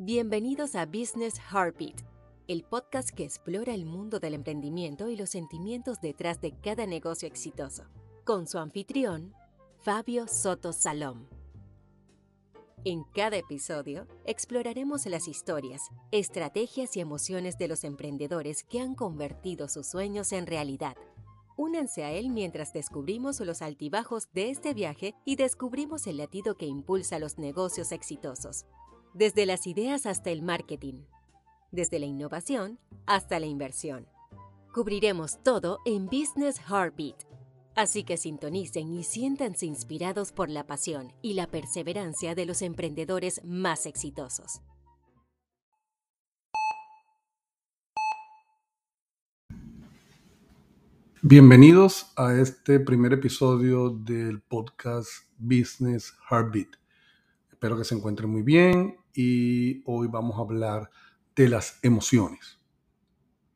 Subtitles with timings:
[0.00, 2.02] Bienvenidos a Business Heartbeat,
[2.46, 7.26] el podcast que explora el mundo del emprendimiento y los sentimientos detrás de cada negocio
[7.26, 7.82] exitoso,
[8.24, 9.34] con su anfitrión,
[9.80, 11.26] Fabio Soto Salom.
[12.84, 19.66] En cada episodio exploraremos las historias, estrategias y emociones de los emprendedores que han convertido
[19.66, 20.96] sus sueños en realidad.
[21.56, 26.66] Únanse a él mientras descubrimos los altibajos de este viaje y descubrimos el latido que
[26.66, 28.64] impulsa los negocios exitosos
[29.18, 31.02] desde las ideas hasta el marketing,
[31.72, 34.06] desde la innovación hasta la inversión.
[34.72, 37.24] Cubriremos todo en Business Heartbeat.
[37.74, 43.40] Así que sintonicen y siéntanse inspirados por la pasión y la perseverancia de los emprendedores
[43.44, 44.60] más exitosos.
[51.22, 56.68] Bienvenidos a este primer episodio del podcast Business Heartbeat.
[57.50, 60.90] Espero que se encuentren muy bien y hoy vamos a hablar
[61.34, 62.58] de las emociones.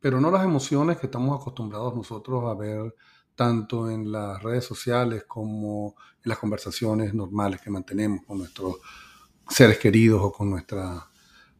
[0.00, 2.95] Pero no las emociones que estamos acostumbrados nosotros a ver
[3.34, 8.77] tanto en las redes sociales como en las conversaciones normales que mantenemos con nuestros
[9.48, 11.03] seres queridos o con nuestras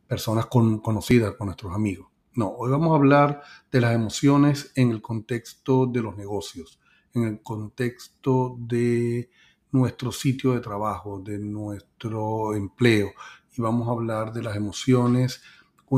[0.07, 2.09] personas conocidas, con nuestros amigos.
[2.35, 6.81] No, hoy vamos a hablar de las emociones en el contexto de los negocios,
[7.15, 9.31] en el contexto de
[9.71, 13.11] nuestro sitio de trabajo, de nuestro empleo.
[13.57, 15.43] Y vamos a hablar de las emociones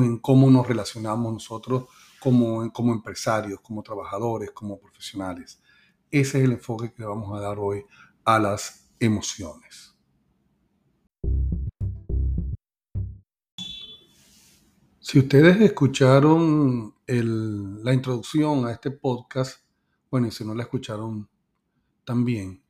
[0.02, 1.84] en cómo nos relacionamos nosotros
[2.18, 5.62] como, como empresarios, como trabajadores, como profesionales.
[6.10, 7.84] Ese es el enfoque que vamos a dar hoy
[8.24, 9.94] a las emociones.
[14.98, 19.62] Si ustedes escucharon la introducción a este podcast,
[20.10, 21.28] bueno, y si no la escucharon
[22.04, 22.63] también,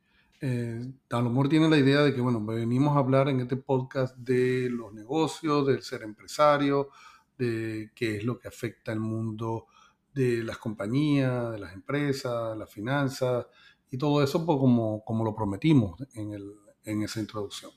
[0.47, 0.79] eh,
[1.09, 4.15] a lo mejor tienen la idea de que, bueno, venimos a hablar en este podcast
[4.15, 6.89] de los negocios, del ser empresario,
[7.35, 9.65] de qué es lo que afecta el mundo
[10.13, 13.47] de las compañías, de las empresas, las finanzas
[13.89, 16.39] y todo eso pues, como, como lo prometimos en,
[16.83, 17.71] en esa introducción.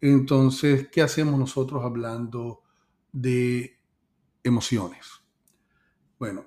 [0.00, 2.62] Entonces, ¿qué hacemos nosotros hablando
[3.12, 3.78] de
[4.42, 5.10] emociones?
[6.18, 6.46] Bueno,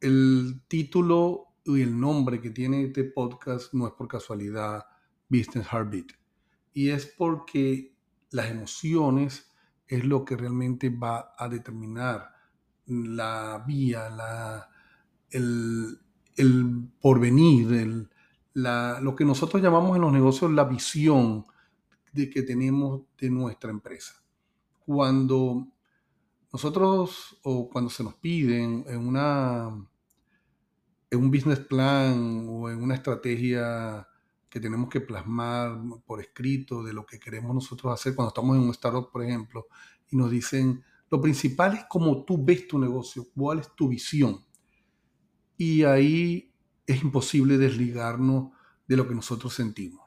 [0.00, 4.86] el título y el nombre que tiene este podcast no es por casualidad
[5.28, 6.12] Business Heartbeat.
[6.72, 7.94] Y es porque
[8.30, 9.50] las emociones
[9.86, 12.30] es lo que realmente va a determinar
[12.86, 14.68] la vía, la,
[15.30, 15.98] el,
[17.00, 18.10] porvenir, el,
[18.54, 21.44] lo que nosotros llamamos en los negocios la visión
[22.12, 24.14] de que tenemos de nuestra empresa.
[24.84, 25.68] Cuando
[26.52, 29.89] nosotros o cuando se nos piden en una
[31.10, 34.06] en un business plan o en una estrategia
[34.48, 38.62] que tenemos que plasmar por escrito de lo que queremos nosotros hacer cuando estamos en
[38.62, 39.66] un startup, por ejemplo,
[40.10, 44.44] y nos dicen, lo principal es cómo tú ves tu negocio, cuál es tu visión.
[45.56, 46.52] Y ahí
[46.86, 48.50] es imposible desligarnos
[48.86, 50.00] de lo que nosotros sentimos.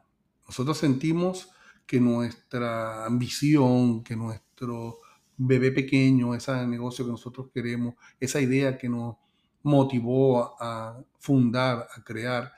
[0.45, 1.49] Nosotros sentimos
[1.85, 4.97] que nuestra ambición, que nuestro
[5.37, 9.15] bebé pequeño, ese negocio que nosotros queremos, esa idea que nos
[9.63, 12.51] motivó a fundar, a crear,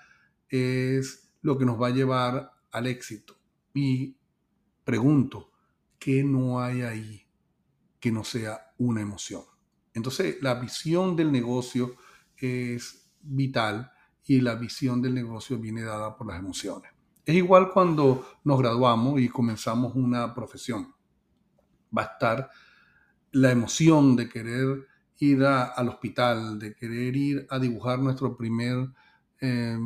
[0.49, 3.38] es lo que nos va a llevar al éxito.
[3.73, 4.17] Y
[4.83, 5.51] pregunto,
[5.99, 7.27] ¿qué no hay ahí
[7.99, 9.43] que no sea una emoción?
[9.93, 11.95] Entonces, la visión del negocio
[12.38, 13.91] es vital
[14.25, 16.91] y la visión del negocio viene dada por las emociones.
[17.25, 20.93] Es igual cuando nos graduamos y comenzamos una profesión.
[21.95, 22.49] Va a estar
[23.31, 24.87] la emoción de querer
[25.20, 28.90] ir al hospital, de querer ir a dibujar nuestro primer
[29.40, 29.78] eh,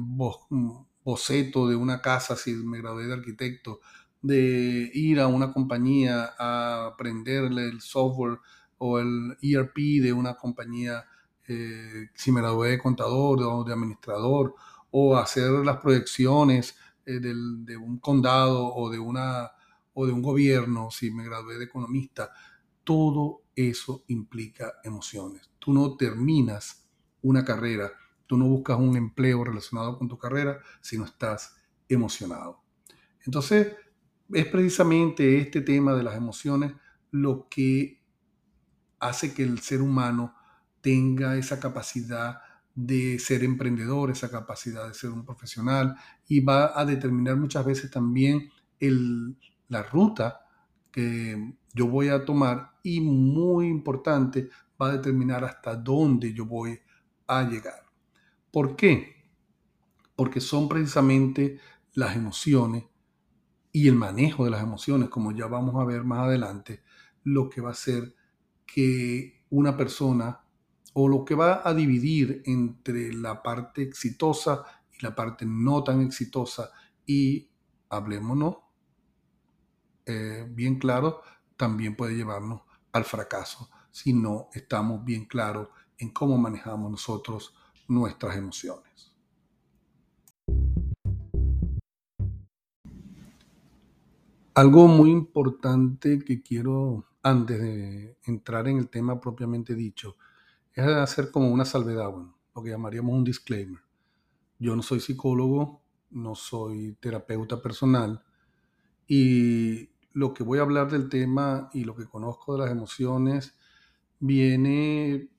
[1.03, 3.79] boceto de una casa si me gradué de arquitecto,
[4.21, 8.39] de ir a una compañía a aprenderle el software
[8.77, 11.05] o el ERP de una compañía
[11.47, 14.53] eh, si me gradué de contador o de administrador,
[14.91, 16.75] o hacer las proyecciones
[17.05, 19.51] eh, de un condado o de, una,
[19.93, 22.31] o de un gobierno, si me gradué de economista.
[22.83, 25.49] Todo eso implica emociones.
[25.59, 26.87] Tú no terminas
[27.21, 27.91] una carrera,
[28.25, 31.57] tú no buscas un empleo relacionado con tu carrera si no estás
[31.89, 32.63] emocionado.
[33.25, 33.75] Entonces,
[34.31, 36.73] es precisamente este tema de las emociones
[37.11, 38.01] lo que
[38.99, 40.35] hace que el ser humano
[40.81, 42.39] tenga esa capacidad
[42.75, 45.95] de ser emprendedor, esa capacidad de ser un profesional
[46.27, 48.49] y va a determinar muchas veces también
[49.67, 50.45] la ruta
[50.91, 54.49] que yo voy a tomar y muy importante,
[54.81, 56.79] va a determinar hasta dónde yo voy
[57.27, 57.83] a llegar.
[58.51, 59.15] ¿Por qué?
[60.15, 61.59] Porque son precisamente
[61.93, 62.85] las emociones
[63.71, 66.81] y el manejo de las emociones, como ya vamos a ver más adelante,
[67.23, 68.15] lo que va a hacer
[68.65, 70.41] que una persona
[70.93, 76.01] o lo que va a dividir entre la parte exitosa y la parte no tan
[76.01, 76.71] exitosa
[77.05, 77.49] y
[77.89, 78.57] hablémonos
[80.11, 81.21] eh, bien claro,
[81.55, 82.61] también puede llevarnos
[82.93, 85.69] al fracaso si no estamos bien claros
[85.99, 87.53] en cómo manejamos nosotros
[87.87, 89.13] nuestras emociones.
[94.55, 100.17] Algo muy importante que quiero, antes de entrar en el tema propiamente dicho,
[100.73, 102.11] es hacer como una salvedad,
[102.55, 103.79] lo que llamaríamos un disclaimer.
[104.57, 108.23] Yo no soy psicólogo, no soy terapeuta personal
[109.07, 113.57] y lo que voy a hablar del tema y lo que conozco de las emociones
[114.19, 115.29] viene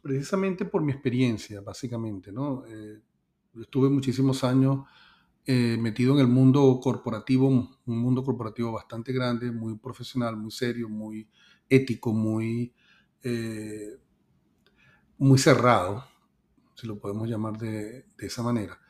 [0.00, 2.64] precisamente por mi experiencia, básicamente, ¿no?
[2.66, 3.02] Eh,
[3.60, 4.86] estuve muchísimos años
[5.44, 10.88] eh, metido en el mundo corporativo, un mundo corporativo bastante grande, muy profesional, muy serio,
[10.88, 11.28] muy
[11.68, 12.72] ético, muy,
[13.22, 13.98] eh,
[15.18, 16.02] muy cerrado,
[16.74, 18.80] si lo podemos llamar de, de esa manera.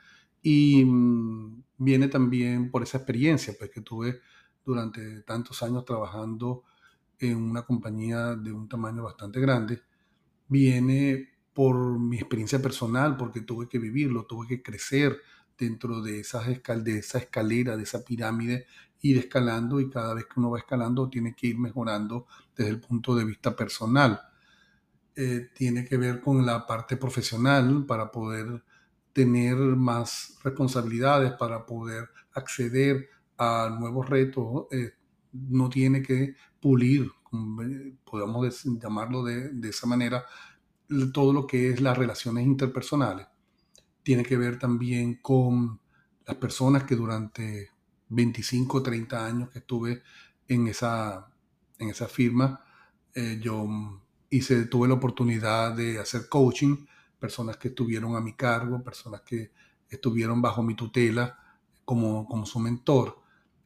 [0.42, 4.20] Y mm, viene también por esa experiencia pues, que tuve
[4.64, 6.64] durante tantos años trabajando
[7.18, 9.82] en una compañía de un tamaño bastante grande,
[10.48, 15.18] viene por mi experiencia personal, porque tuve que vivirlo, tuve que crecer
[15.58, 18.66] dentro de, esas de esa escalera, de esa pirámide,
[19.02, 22.26] ir escalando y cada vez que uno va escalando tiene que ir mejorando
[22.56, 24.20] desde el punto de vista personal.
[25.14, 28.64] Eh, tiene que ver con la parte profesional para poder
[29.12, 33.08] tener más responsabilidades, para poder acceder
[33.42, 34.92] a nuevos retos, eh,
[35.32, 37.10] no tiene que pulir,
[38.04, 40.24] podemos llamarlo de, de, esa manera,
[41.12, 43.26] todo lo que es las relaciones interpersonales.
[44.02, 45.80] Tiene que ver también con
[46.26, 47.70] las personas que durante
[48.08, 50.02] 25 o 30 años que estuve
[50.48, 51.28] en esa,
[51.78, 52.64] en esa firma,
[53.14, 53.66] eh, yo
[54.30, 56.86] hice, tuve la oportunidad de hacer coaching,
[57.18, 59.52] personas que estuvieron a mi cargo, personas que
[59.88, 61.38] estuvieron bajo mi tutela
[61.84, 63.21] como, como su mentor.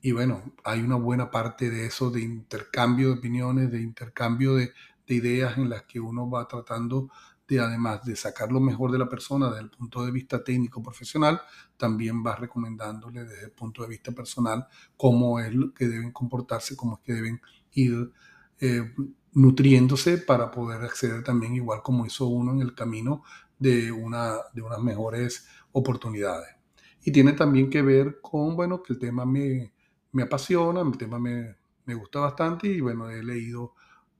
[0.06, 4.72] Y bueno, hay una buena parte de eso, de intercambio de opiniones, de intercambio de,
[5.08, 7.10] ideas en las que uno va tratando
[7.48, 10.80] de, además de sacar lo mejor de la persona desde el punto de vista técnico
[10.80, 11.40] profesional,
[11.76, 16.76] también va recomendándole desde el punto de vista personal cómo es lo que deben comportarse,
[16.76, 17.40] cómo es que deben
[17.72, 18.12] ir
[18.60, 18.94] eh,
[19.32, 23.24] nutriéndose para poder acceder también, igual como hizo uno en el camino,
[23.58, 26.54] de, una, de unas mejores oportunidades.
[27.02, 29.72] Y tiene también que ver con, bueno, que el tema me,
[30.16, 33.74] me apasiona, el tema me, me, gusta bastante y bueno, he leído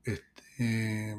[0.04, 1.16] este,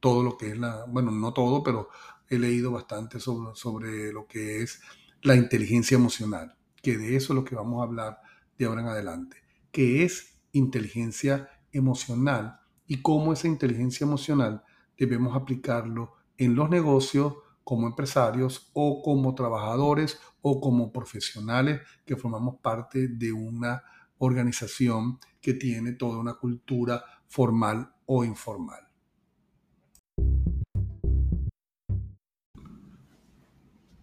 [0.00, 1.88] todo lo que es la, bueno, no todo, pero
[2.28, 4.80] he leído bastante sobre, sobre lo que es
[5.22, 8.20] la inteligencia emocional, que de eso es lo que vamos a hablar
[8.58, 9.36] de ahora en adelante,
[9.70, 12.58] que es inteligencia emocional
[12.88, 14.64] y cómo esa inteligencia emocional
[14.98, 22.56] debemos aplicarlo en los negocios como empresarios o como trabajadores o como profesionales que formamos
[22.60, 23.84] parte de una
[24.18, 28.86] organización que tiene toda una cultura formal o informal.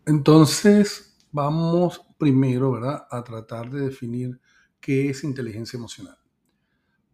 [0.05, 3.07] Entonces, vamos primero ¿verdad?
[3.09, 4.39] a tratar de definir
[4.79, 6.17] qué es inteligencia emocional.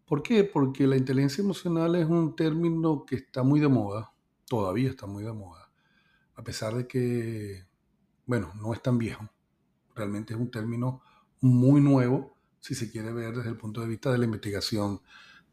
[0.06, 0.44] ¿Por qué?
[0.44, 4.12] Porque la inteligencia emocional es un término que está muy de moda,
[4.48, 5.72] todavía está muy de moda,
[6.36, 7.68] a pesar de que,
[8.26, 9.30] bueno, no es tan viejo.
[9.94, 11.04] Realmente es un término
[11.42, 15.02] muy nuevo si se quiere ver desde el punto de vista de la investigación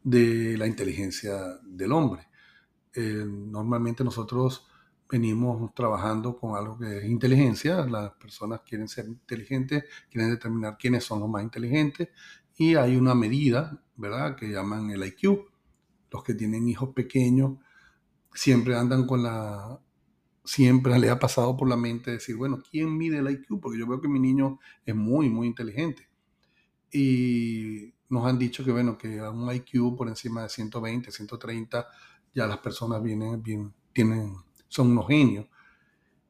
[0.03, 2.27] de la inteligencia del hombre.
[2.93, 4.67] Eh, normalmente nosotros
[5.09, 11.03] venimos trabajando con algo que es inteligencia, las personas quieren ser inteligentes, quieren determinar quiénes
[11.03, 12.09] son los más inteligentes
[12.57, 15.45] y hay una medida, ¿verdad?, que llaman el IQ.
[16.11, 17.57] Los que tienen hijos pequeños
[18.33, 19.79] siempre andan con la
[20.43, 23.59] siempre le ha pasado por la mente decir, bueno, ¿quién mide el IQ?
[23.61, 26.06] Porque yo veo que mi niño es muy, muy inteligente
[26.91, 31.87] y nos han dicho que, bueno, que a un IQ por encima de 120, 130,
[32.33, 34.35] ya las personas vienen, bien, tienen,
[34.67, 35.47] son unos genios.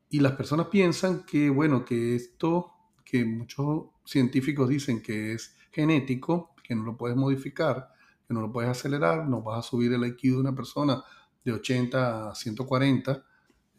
[0.09, 2.71] Y las personas piensan que, bueno, que esto,
[3.03, 7.93] que muchos científicos dicen que es genético, que no lo puedes modificar,
[8.27, 11.03] que no lo puedes acelerar, no vas a subir el IQ de una persona
[11.43, 13.23] de 80 a 140.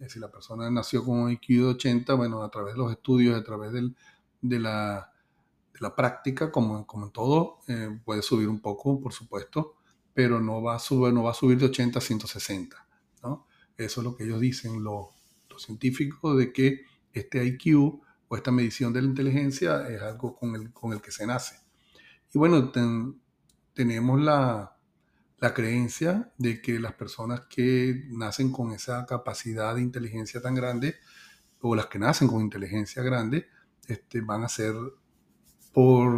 [0.06, 3.37] Si la persona nació con un IQ de 80, bueno, a través de los estudios,
[3.37, 3.97] a través del,
[4.40, 5.12] de la
[5.80, 9.76] la práctica, como, como en todo, eh, puede subir un poco, por supuesto,
[10.14, 12.87] pero no va a subir, no va a subir de 80 a 160.
[13.23, 13.47] ¿no?
[13.76, 15.08] Eso es lo que ellos dicen, los,
[15.58, 20.73] científicos, de que este IQ o esta medición de la inteligencia es algo con el,
[20.73, 21.56] con el que se nace.
[22.32, 22.70] Y bueno,
[23.75, 24.78] tenemos la,
[25.40, 30.97] la creencia de que las personas que nacen con esa capacidad de inteligencia tan grande,
[31.61, 33.49] o las que nacen con inteligencia grande,
[33.87, 34.75] este, van a ser,
[35.78, 36.11] por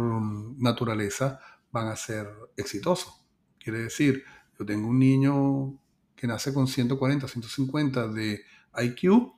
[0.57, 1.39] naturaleza,
[1.71, 2.27] van a ser
[2.57, 3.13] exitosos.
[3.59, 4.23] Quiere decir,
[4.57, 5.79] yo tengo un niño
[6.15, 8.41] que nace con 140, 150 de
[8.75, 9.31] IQ,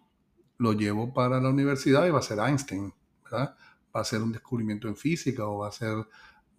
[0.60, 2.94] lo llevo para la universidad y va a ser Einstein.
[3.34, 3.58] Va
[3.92, 6.08] a ser un descubrimiento en física o va a ser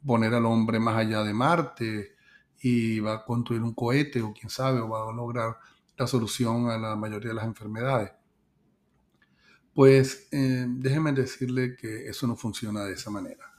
[0.05, 2.17] poner al hombre más allá de Marte
[2.61, 5.57] y va a construir un cohete o quién sabe, o va a lograr
[5.97, 8.13] la solución a la mayoría de las enfermedades.
[9.73, 13.54] Pues eh, déjenme decirle que eso no funciona de esa manera.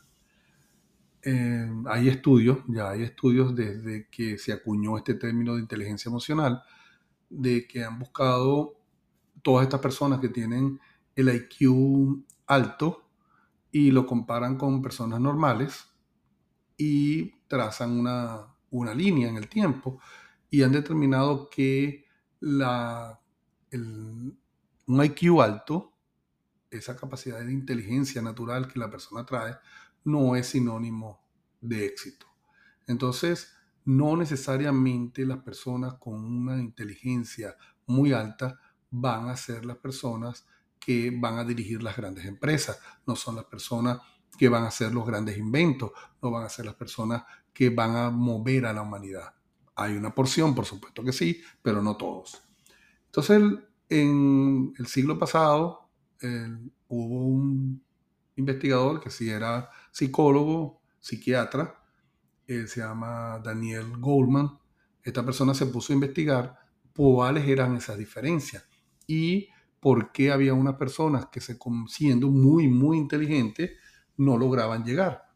[1.27, 6.61] Eh, hay estudios, ya hay estudios desde que se acuñó este término de inteligencia emocional,
[7.29, 8.75] de que han buscado
[9.41, 10.79] todas estas personas que tienen
[11.15, 13.09] el IQ alto
[13.71, 15.87] y lo comparan con personas normales
[16.77, 19.99] y trazan una, línea en el tiempo
[20.51, 22.05] y han determinado que
[22.39, 23.19] la,
[23.71, 24.37] un
[24.87, 25.91] IQ alto,
[26.69, 29.55] esa capacidad de inteligencia natural que la persona trae,
[30.05, 31.21] no es sinónimo
[31.61, 32.25] de éxito.
[32.87, 33.51] Entonces,
[33.83, 38.59] no necesariamente las personas con una inteligencia muy alta
[38.89, 40.47] van a ser las personas
[40.79, 43.99] que van a dirigir las grandes empresas, no son las personas
[44.37, 47.95] que van a hacer los grandes inventos, no van a ser las personas que van
[47.95, 49.33] a mover a la humanidad.
[49.75, 52.41] Hay una porción, por supuesto que sí, pero no todos.
[53.07, 53.41] Entonces,
[53.89, 55.89] en el siglo pasado
[56.87, 57.83] hubo un
[58.35, 61.73] investigador que sí era psicólogo, psiquiatra,
[62.45, 64.59] se llama Daniel Goldman.
[65.01, 66.59] Esta persona se puso a investigar
[66.93, 68.67] cuáles eran esas diferencias
[69.07, 69.47] y
[69.79, 73.71] por qué había unas personas que se, siendo muy, muy inteligentes
[74.17, 75.29] no lograban llegar.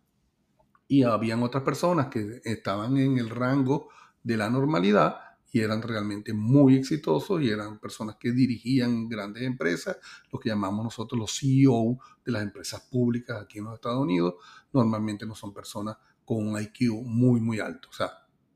[0.89, 3.88] Y habían otras personas que estaban en el rango
[4.24, 9.98] de la normalidad y eran realmente muy exitosos y eran personas que dirigían grandes empresas,
[10.32, 14.36] lo que llamamos nosotros los CEO de las empresas públicas aquí en los Estados Unidos.
[14.72, 17.89] Normalmente no son personas con un IQ muy, muy alto.
[17.89, 18.12] O sea,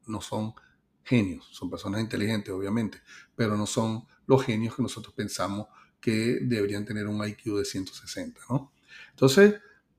[0.07, 0.53] no son
[1.03, 3.01] genios, son personas inteligentes, obviamente,
[3.35, 5.67] pero no son los genios que nosotros pensamos
[5.99, 8.71] que deberían tener un IQ de 160, ¿no?
[9.11, 9.55] Entonces,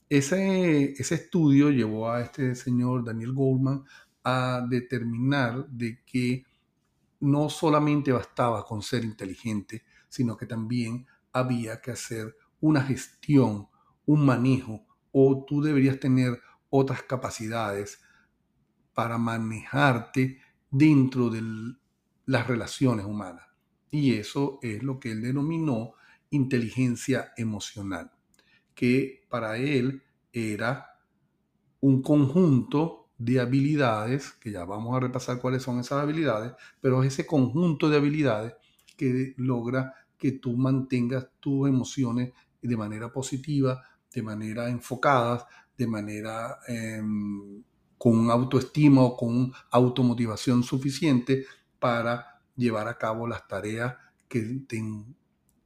[0.09, 3.85] ese, ese estudio llevó a este señor Daniel Goldman
[4.23, 6.45] a determinar de que
[7.25, 13.69] no solamente bastaba con ser inteligente, sino que también había que hacer una gestión,
[14.05, 16.39] un manejo, o tú deberías tener
[16.69, 18.01] otras capacidades
[18.93, 20.39] para manejarte
[20.71, 21.43] dentro de
[22.27, 23.47] las relaciones humanas.
[23.91, 25.95] Y eso es lo que él denominó
[26.29, 28.13] inteligencia emocional,
[28.75, 31.01] que para él era
[31.81, 37.27] un conjunto de habilidades, que ya vamos a repasar cuáles son esas habilidades, pero ese
[37.27, 38.55] conjunto de habilidades
[38.97, 46.59] que logra que tú mantengas tus emociones de manera positiva, de manera enfocada, de manera
[46.67, 47.63] em,
[47.99, 51.45] con autoestima o con automotivación suficiente
[51.79, 53.95] para llevar a cabo las tareas
[54.29, 54.65] que,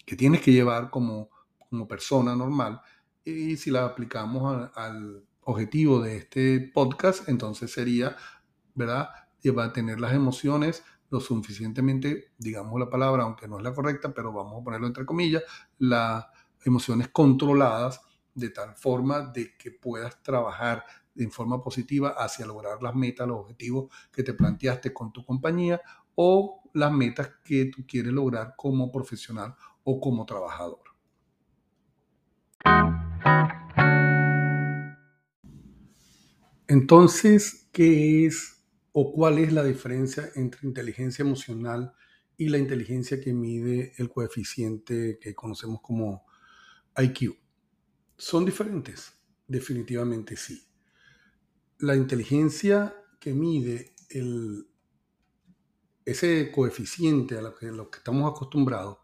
[0.04, 1.30] que tienes que llevar como,
[1.68, 2.80] como persona normal.
[3.24, 8.16] Y si la aplicamos al objetivo de este podcast, entonces sería,
[8.74, 9.08] ¿verdad?
[9.40, 14.12] Llevar a tener las emociones lo suficientemente, digamos la palabra, aunque no es la correcta,
[14.12, 15.42] pero vamos a ponerlo entre comillas,
[15.78, 16.26] las
[16.64, 18.02] emociones controladas
[18.34, 20.84] de tal forma de que puedas trabajar
[21.16, 25.80] en forma positiva hacia lograr las metas, los objetivos que te planteaste con tu compañía
[26.14, 30.88] o las metas que tú quieres lograr como profesional o como trabajador.
[36.68, 41.94] Entonces, ¿qué es o cuál es la diferencia entre inteligencia emocional
[42.36, 46.26] y la inteligencia que mide el coeficiente que conocemos como
[46.94, 47.38] IQ?
[48.18, 49.14] ¿Son diferentes?
[49.46, 50.62] Definitivamente sí.
[51.78, 54.68] La inteligencia que mide el
[56.04, 58.98] ese coeficiente a lo que, estamos acostumbrados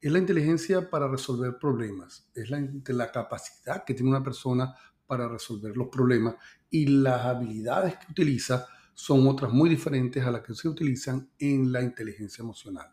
[0.00, 5.76] es la inteligencia para resolver problemas, es la capacidad que tiene una persona para resolver
[5.76, 6.36] los problemas
[6.70, 11.70] y las habilidades que utiliza son otras muy diferentes a las que se utilizan en
[11.70, 12.90] la inteligencia emocional.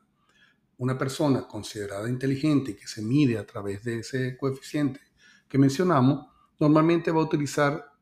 [0.78, 5.00] Una persona considerada inteligente que se mide a través de ese coeficiente
[5.48, 6.28] que mencionamos,
[6.60, 7.94] normalmente va a utilizar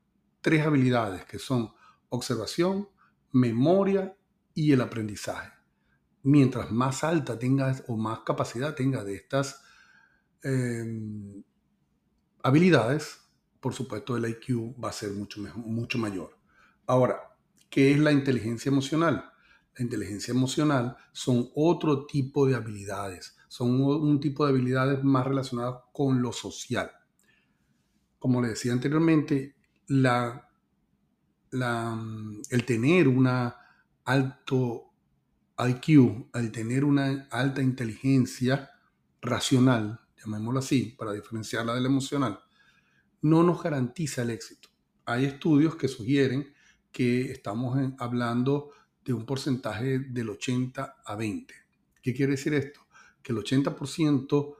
[0.41, 1.72] tres habilidades que son
[2.10, 2.89] observación,
[3.32, 4.15] memoria
[4.53, 5.51] y el aprendizaje.
[6.24, 9.62] Mientras más alta tengas o más capacidad tenga de estas
[10.44, 11.44] em,
[12.44, 13.21] habilidades,
[13.62, 16.38] por supuesto el IQ va a ser mucho, mucho mayor.
[16.88, 17.38] Ahora,
[17.70, 19.32] ¿qué es la inteligencia emocional?
[19.77, 25.82] la inteligencia emocional, son otro tipo de habilidades, son un tipo de habilidades más relacionadas
[25.94, 26.91] con lo social.
[28.20, 29.56] Como le decía anteriormente,
[29.88, 30.48] la,
[31.51, 33.56] el tener una
[34.06, 34.94] alto
[35.58, 38.70] IQ, al tener una alta inteligencia
[39.22, 42.39] racional, llamémoslo así, para diferenciarla de la emocional,
[43.22, 44.70] no nos garantiza el éxito.
[45.06, 46.54] Hay estudios que sugieren
[46.92, 48.72] que estamos hablando
[49.04, 51.54] de un porcentaje del 80 a 20.
[52.01, 52.82] ¿Qué quiere decir esto?
[53.22, 54.56] Que el 80%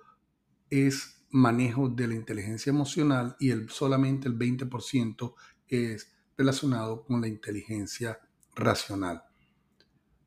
[0.70, 5.34] es manejo de la inteligencia emocional y el, solamente el 20%
[5.68, 8.20] es relacionado con la inteligencia
[8.56, 9.24] racional.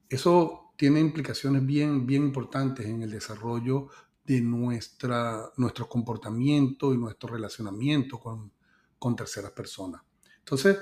[0.09, 3.89] Eso tiene implicaciones bien, bien importantes en el desarrollo
[4.25, 8.53] de nuestra, nuestro comportamiento y nuestro relacionamiento con,
[8.99, 10.03] con terceras personas.
[10.39, 10.79] Entonces,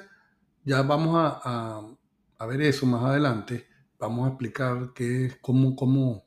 [0.65, 1.97] ya vamos a,
[2.39, 3.67] a, ver eso más adelante.
[3.99, 6.25] Vamos a explicar qué, cómo, cómo,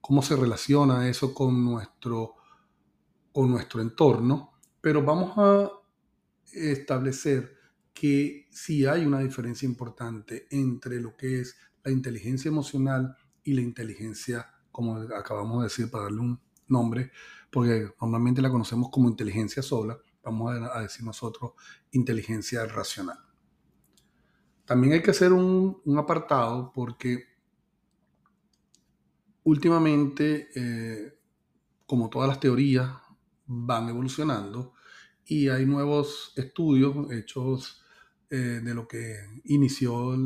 [0.00, 2.34] cómo se relaciona eso con nuestro,
[3.32, 5.70] con nuestro entorno, pero vamos a
[6.52, 7.56] establecer
[7.92, 13.60] que sí hay una diferencia importante entre lo que es la inteligencia emocional y la
[13.60, 16.40] inteligencia, como acabamos de decir, para darle un
[16.72, 17.12] nombre,
[17.50, 21.52] porque normalmente la conocemos como inteligencia sola, vamos a decir nosotros
[21.92, 23.18] inteligencia racional.
[24.64, 27.24] También hay que hacer un, apartado porque
[29.44, 31.18] últimamente, eh,
[31.86, 32.90] como todas las teorías,
[33.46, 34.74] van evolucionando
[35.26, 37.82] y hay nuevos estudios hechos
[38.30, 40.16] eh, de lo que inició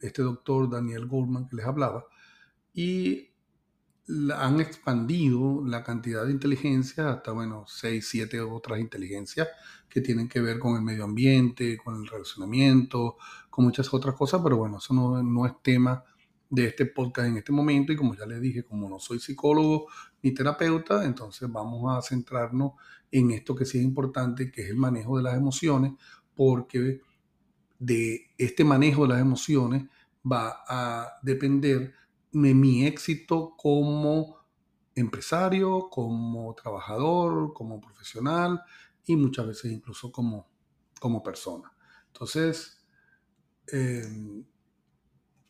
[0.00, 2.06] este doctor Daniel Goldman que les hablaba
[2.72, 3.29] y
[4.36, 9.48] han expandido la cantidad de inteligencia hasta, bueno, seis, siete otras inteligencias
[9.88, 13.16] que tienen que ver con el medio ambiente, con el relacionamiento,
[13.48, 16.04] con muchas otras cosas, pero bueno, eso no, no es tema
[16.48, 17.92] de este podcast en este momento.
[17.92, 19.86] Y como ya les dije, como no soy psicólogo
[20.22, 22.72] ni terapeuta, entonces vamos a centrarnos
[23.10, 25.92] en esto que sí es importante, que es el manejo de las emociones,
[26.34, 27.00] porque
[27.78, 29.84] de este manejo de las emociones
[30.30, 31.94] va a depender
[32.32, 34.38] de mi éxito como
[34.94, 38.62] empresario, como trabajador, como profesional
[39.04, 40.48] y muchas veces incluso como,
[41.00, 41.72] como persona.
[42.08, 42.84] Entonces,
[43.68, 44.44] em,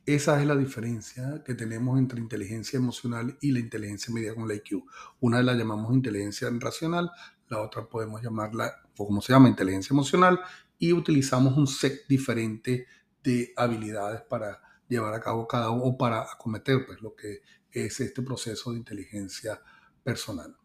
[0.07, 4.55] esa es la diferencia que tenemos entre inteligencia emocional y la inteligencia media con la
[4.55, 4.85] IQ.
[5.21, 7.11] Una la llamamos inteligencia racional,
[7.49, 10.41] la otra podemos llamarla, o como se llama, inteligencia emocional,
[10.79, 12.87] y utilizamos un set diferente
[13.23, 18.01] de habilidades para llevar a cabo cada uno o para acometer pues, lo que es
[18.01, 19.63] este proceso de inteligencia
[20.03, 20.57] personal.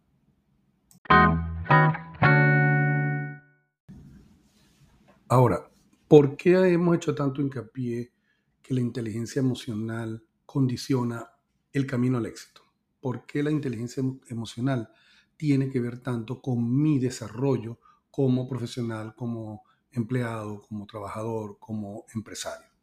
[5.27, 5.69] Ahora,
[6.07, 8.13] ¿por qué hemos hecho tanto hincapié
[8.61, 11.29] que la inteligencia emocional condiciona
[11.71, 12.61] el camino al éxito?
[12.99, 14.89] ¿Por qué la inteligencia emocional
[15.38, 22.74] tiene que ver tanto con mi desarrollo como profesional, como empleado, como trabajador, como empresario?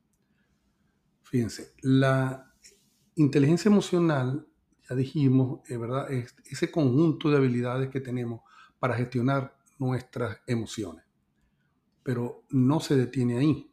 [1.33, 2.53] Fíjense, la
[3.14, 4.47] inteligencia emocional,
[4.87, 8.42] ya dijimos, es verdad, es ese conjunto de habilidades que tenemos
[8.79, 11.07] para gestionar nuestras emociones.
[12.03, 13.73] Pero no se detiene ahí,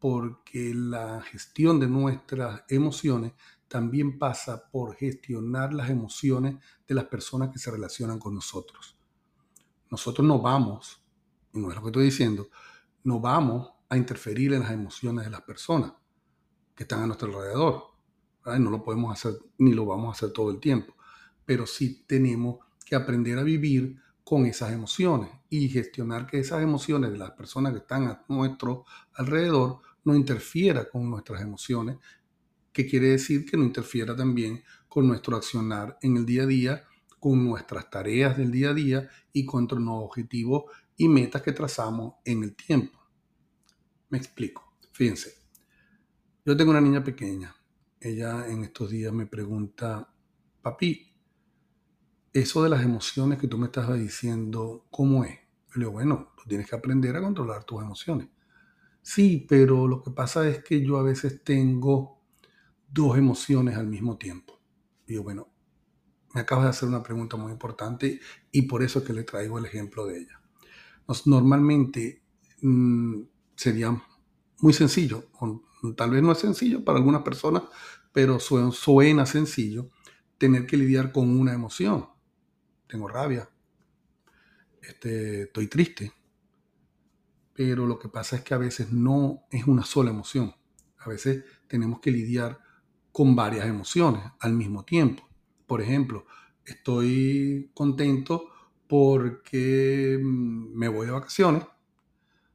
[0.00, 3.32] porque la gestión de nuestras emociones
[3.68, 6.56] también pasa por gestionar las emociones
[6.88, 8.98] de las personas que se relacionan con nosotros.
[9.88, 11.00] Nosotros no vamos,
[11.54, 12.48] y no es lo que estoy diciendo,
[13.04, 15.92] no vamos a interferir en las emociones de las personas
[16.78, 17.86] que están a nuestro alrededor.
[18.60, 20.94] No lo podemos hacer ni lo vamos a hacer todo el tiempo,
[21.44, 27.10] pero sí tenemos que aprender a vivir con esas emociones y gestionar que esas emociones
[27.10, 31.96] de las personas que están a nuestro alrededor no interfiera con nuestras emociones,
[32.72, 36.84] que quiere decir que no interfiera también con nuestro accionar en el día a día,
[37.18, 40.62] con nuestras tareas del día a día y con nuestros objetivos
[40.96, 43.00] y metas que trazamos en el tiempo.
[44.10, 44.76] Me explico.
[44.92, 45.37] Fíjense,
[46.48, 47.54] yo tengo una niña pequeña.
[48.00, 50.10] Ella en estos días me pregunta,
[50.62, 51.12] papi,
[52.32, 55.34] eso de las emociones que tú me estás diciendo, ¿cómo es?
[55.34, 58.30] Yo le digo, bueno, tú tienes que aprender a controlar tus emociones.
[59.02, 62.22] Sí, pero lo que pasa es que yo a veces tengo
[62.90, 64.58] dos emociones al mismo tiempo.
[65.06, 65.48] Y yo, bueno,
[66.32, 69.58] me acabas de hacer una pregunta muy importante y por eso es que le traigo
[69.58, 70.40] el ejemplo de ella.
[71.26, 72.22] normalmente
[72.62, 73.20] mm,
[73.54, 74.02] sería
[74.60, 75.26] muy sencillo,
[75.96, 77.62] tal vez no es sencillo para algunas personas,
[78.12, 79.90] pero suena sencillo
[80.38, 82.08] tener que lidiar con una emoción.
[82.86, 83.48] Tengo rabia,
[84.80, 86.12] este, estoy triste,
[87.52, 90.54] pero lo que pasa es que a veces no es una sola emoción.
[90.98, 92.60] A veces tenemos que lidiar
[93.12, 95.28] con varias emociones al mismo tiempo.
[95.66, 96.24] Por ejemplo,
[96.64, 98.48] estoy contento
[98.86, 101.64] porque mm, me voy de vacaciones,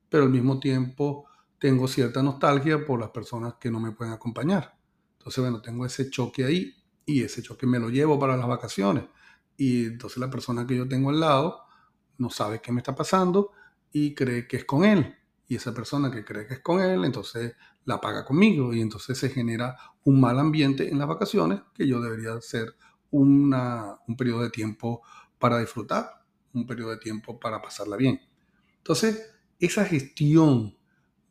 [0.09, 1.25] pero al mismo tiempo
[1.63, 4.77] tengo cierta nostalgia por las personas que no me pueden acompañar.
[5.17, 9.05] Entonces, bueno, tengo ese choque ahí y ese choque me lo llevo para las vacaciones.
[9.55, 11.61] Y entonces la persona que yo tengo al lado
[12.17, 13.51] no sabe qué me está pasando
[13.93, 15.15] y cree que es con él.
[15.47, 19.17] Y esa persona que cree que es con él, entonces la paga conmigo y entonces
[19.17, 22.75] se genera un mal ambiente en las vacaciones que yo debería ser
[23.09, 25.01] una, un periodo de tiempo
[25.39, 28.19] para disfrutar, un periodo de tiempo para pasarla bien.
[28.79, 30.75] Entonces, esa gestión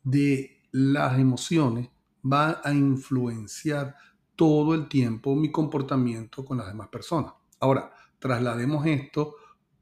[0.03, 1.89] de las emociones
[2.23, 3.95] va a influenciar
[4.35, 7.33] todo el tiempo mi comportamiento con las demás personas.
[7.59, 9.35] Ahora, traslademos esto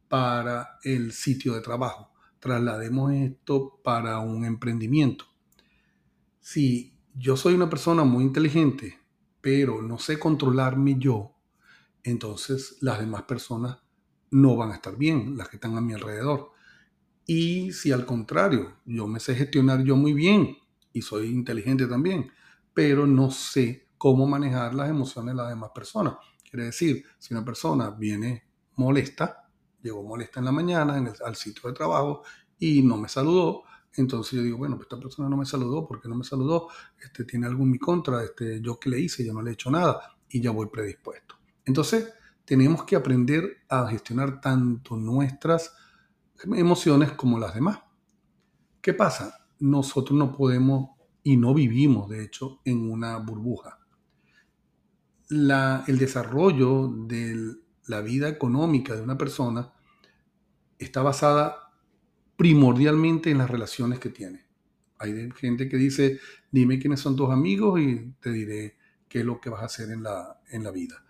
[0.07, 5.25] para el sitio de trabajo, traslademos esto para un emprendimiento.
[6.39, 8.99] Si yo soy una persona muy inteligente,
[9.41, 11.35] pero no sé controlarme yo,
[12.03, 13.77] entonces las demás personas
[14.31, 16.51] no van a estar bien, las que están a mi alrededor.
[17.33, 20.57] Y si al contrario, yo me sé gestionar yo muy bien
[20.91, 22.29] y soy inteligente también,
[22.73, 26.15] pero no sé cómo manejar las emociones de las demás personas.
[26.43, 28.43] Quiere decir, si una persona viene
[28.75, 29.49] molesta,
[29.81, 32.21] llegó molesta en la mañana en al sitio de trabajo
[32.59, 33.63] y no me saludó,
[33.93, 36.67] entonces yo digo, bueno, pues esta persona no me saludó, ¿por qué no me saludó?
[37.01, 39.53] Este, tiene algo en mi contra, este, yo que le hice, yo no le he
[39.53, 41.35] hecho nada y ya voy predispuesto.
[41.63, 42.11] Entonces,
[42.43, 45.73] tenemos que aprender a gestionar tanto nuestras
[46.43, 47.79] emociones como las demás.
[48.81, 49.45] ¿Qué pasa?
[49.59, 50.91] Nosotros no podemos
[51.23, 53.77] y no vivimos, de hecho, en una burbuja.
[55.29, 57.55] el desarrollo de
[57.87, 59.71] la vida económica de una persona
[60.77, 61.71] está basada
[62.35, 64.45] primordialmente en las relaciones que tiene.
[64.97, 66.19] Hay gente que dice,
[66.51, 68.77] dime quiénes son tus amigos y te diré
[69.07, 71.03] qué es lo que vas a hacer en la, en la vida.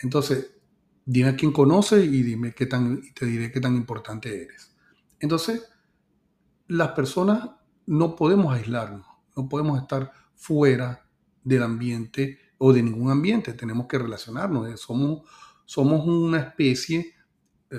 [0.00, 0.55] Entonces,
[1.06, 4.74] dime a quién conoces y dime qué tan, te diré qué tan importante eres.
[5.20, 5.64] Entonces,
[6.66, 7.48] las personas
[7.86, 11.08] no podemos aislarnos, no podemos estar fuera
[11.42, 15.22] del ambiente o de ningún ambiente, tenemos que relacionarnos, eh, somos,
[15.64, 17.14] somos una especie,
[17.70, 17.78] eh,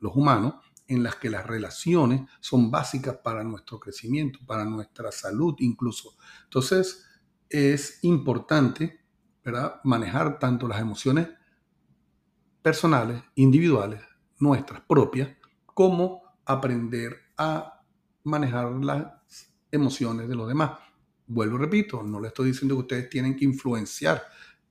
[0.00, 0.54] los humanos,
[0.88, 6.16] en las que las relaciones son básicas para nuestro crecimiento, para nuestra salud incluso.
[6.44, 7.04] Entonces,
[7.48, 9.04] es importante
[9.44, 9.80] ¿verdad?
[9.84, 11.28] manejar tanto las emociones
[12.62, 14.02] personales, individuales,
[14.38, 15.28] nuestras propias,
[15.66, 17.82] como aprender a
[18.24, 19.06] manejar las
[19.70, 20.78] emociones de los demás.
[21.26, 24.22] Vuelvo y repito, no le estoy diciendo que ustedes tienen que influenciar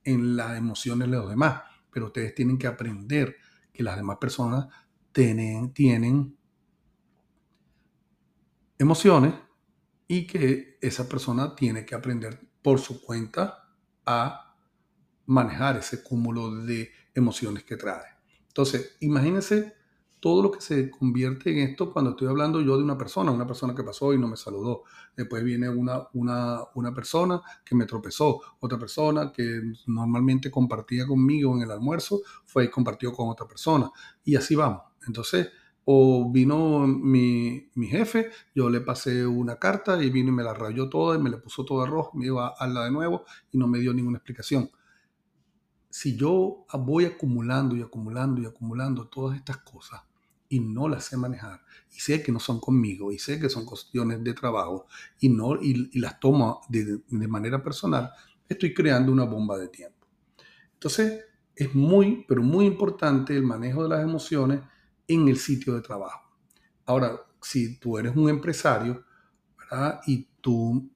[0.04, 3.36] en las emociones de los demás, pero ustedes tienen que aprender
[3.72, 4.66] que las demás personas
[5.12, 6.36] tienen, tienen
[8.78, 9.34] emociones
[10.06, 13.68] y que esa persona tiene que aprender por su cuenta
[14.04, 14.56] a
[15.26, 18.04] manejar ese cúmulo de emociones que trae.
[18.48, 19.74] Entonces, imagínense
[20.20, 23.46] todo lo que se convierte en esto cuando estoy hablando yo de una persona, una
[23.46, 24.84] persona que pasó y no me saludó.
[25.16, 31.56] Después viene una, una, una persona que me tropezó, otra persona que normalmente compartía conmigo
[31.56, 33.90] en el almuerzo, fue y compartió con otra persona.
[34.22, 34.82] Y así vamos.
[35.06, 35.48] Entonces,
[35.86, 40.52] o vino mi, mi, jefe, yo le pasé una carta y vino y me la
[40.52, 43.56] rayó toda y me le puso todo rojo, me iba a la de nuevo y
[43.56, 44.70] no me dio ninguna explicación
[45.90, 50.00] si yo voy acumulando y acumulando y acumulando todas estas cosas
[50.48, 53.66] y no las sé manejar y sé que no son conmigo y sé que son
[53.66, 54.86] cuestiones de trabajo
[55.18, 58.10] y, no, y, las tomo de, manera personal,
[58.48, 60.06] estoy creando una bomba de tiempo.
[60.74, 61.24] Entonces,
[61.54, 64.60] es muy, pero muy importante el manejo de las emociones
[65.06, 66.20] en el sitio de trabajo.
[66.86, 69.04] Ahora, si tú eres un empresario,
[69.58, 70.00] ¿verdad?
[70.06, 70.88] Y tú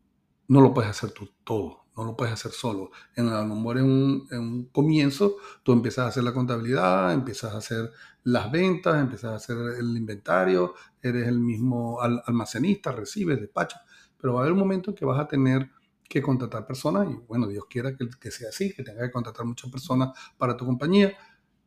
[0.48, 2.90] no lo puedes hacer tú todo no lo puedes hacer solo.
[3.14, 7.58] En, a lo mejor en un, comienzo tú empiezas a hacer la contabilidad, empiezas a
[7.58, 7.90] hacer
[8.24, 13.82] las ventas, empiezas a hacer el inventario, eres el mismo almacenista, recibes, despachas,
[14.20, 15.70] pero va a haber un momento en que vas a tener
[16.08, 19.46] que contratar personas y bueno, Dios quiera que, que sea así, que tengas que contratar
[19.46, 21.12] muchas personas para tu compañía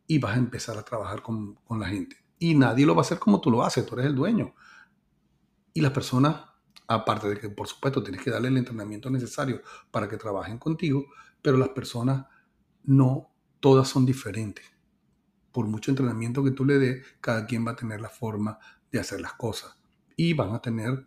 [0.07, 2.17] y vas a empezar a trabajar con, con la gente.
[2.39, 4.53] Y nadie lo va a hacer como tú lo haces, tú eres el dueño.
[5.73, 6.41] Y las personas
[6.87, 11.05] Aparte de que, por supuesto, tienes que darle el entrenamiento necesario para que trabajen contigo,
[11.41, 12.25] pero las personas
[12.83, 14.65] no todas son diferentes.
[15.51, 18.57] Por mucho entrenamiento que tú le des, cada quien va a tener la forma
[18.91, 19.77] de hacer las cosas.
[20.15, 21.05] Y van a tener,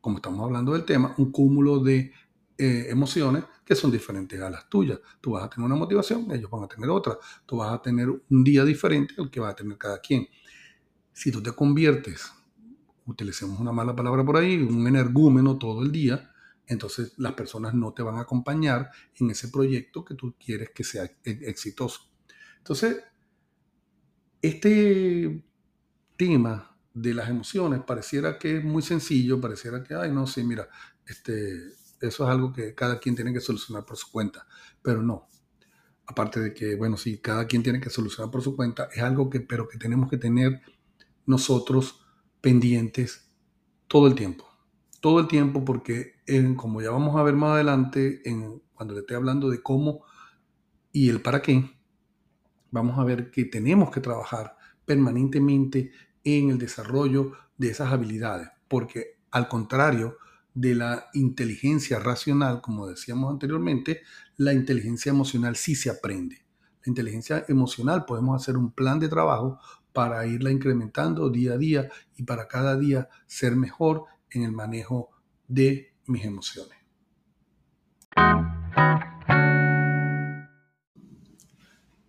[0.00, 2.12] como estamos hablando del tema, un cúmulo de
[2.58, 4.98] eh, emociones que son diferentes a las tuyas.
[5.20, 7.16] Tú vas a tener una motivación, ellos van a tener otra.
[7.46, 10.26] Tú vas a tener un día diferente al que va a tener cada quien.
[11.12, 12.32] Si tú te conviertes
[13.10, 16.30] utilicemos una mala palabra por ahí, un energúmeno todo el día,
[16.66, 20.84] entonces las personas no te van a acompañar en ese proyecto que tú quieres que
[20.84, 22.08] sea e-, exitoso.
[22.58, 23.02] Entonces,
[24.40, 25.44] este
[26.16, 30.68] tema de las emociones pareciera que es muy sencillo, pareciera que, ay, no, sí, mira,
[31.06, 31.56] este,
[32.00, 34.46] eso es algo que cada quien tiene que solucionar por su cuenta,
[34.82, 35.28] pero no.
[36.06, 39.30] Aparte de que, bueno, sí, cada quien tiene que solucionar por su cuenta, es algo
[39.30, 40.60] que, pero que tenemos que tener
[41.26, 41.99] nosotros
[42.40, 43.30] pendientes
[43.86, 44.46] todo el tiempo.
[45.00, 46.14] Todo el tiempo porque,
[46.56, 50.04] como ya vamos a ver más adelante, en, cuando le estoy hablando de cómo
[50.92, 51.70] y el para qué,
[52.70, 55.92] vamos a ver que tenemos que trabajar permanentemente
[56.24, 60.16] en el desarrollo de esas habilidades, porque al contrario
[60.54, 64.02] de la inteligencia racional, como decíamos anteriormente,
[64.36, 66.44] la inteligencia emocional sí se aprende.
[66.84, 69.58] La inteligencia emocional podemos hacer un plan de trabajo
[69.92, 75.10] para irla incrementando día a día y para cada día ser mejor en el manejo
[75.48, 76.78] de mis emociones.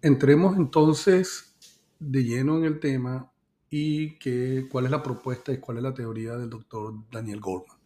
[0.02, 1.56] Entremos entonces
[2.00, 3.32] de lleno en el tema
[3.70, 7.78] y que, cuál es la propuesta y cuál es la teoría del doctor Daniel Goldman.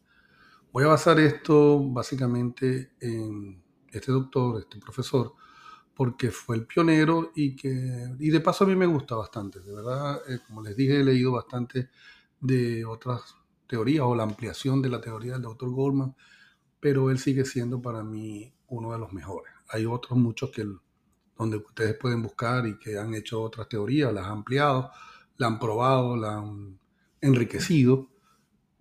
[0.71, 5.34] Voy a basar esto básicamente en este doctor, este profesor,
[5.95, 9.73] porque fue el pionero y que, y de paso a mí me gusta bastante, de
[9.73, 11.89] verdad, eh, como les dije, he leído bastante
[12.41, 16.15] de otras teorías o la ampliación de la teoría del doctor Goldman,
[16.79, 19.53] pero él sigue siendo para mí uno de los mejores.
[19.69, 20.67] Hay otros muchos que
[21.38, 24.91] donde ustedes pueden buscar y que han hecho otras teorías, las han ampliado,
[25.38, 26.77] la han probado, la han
[27.21, 28.10] enriquecido,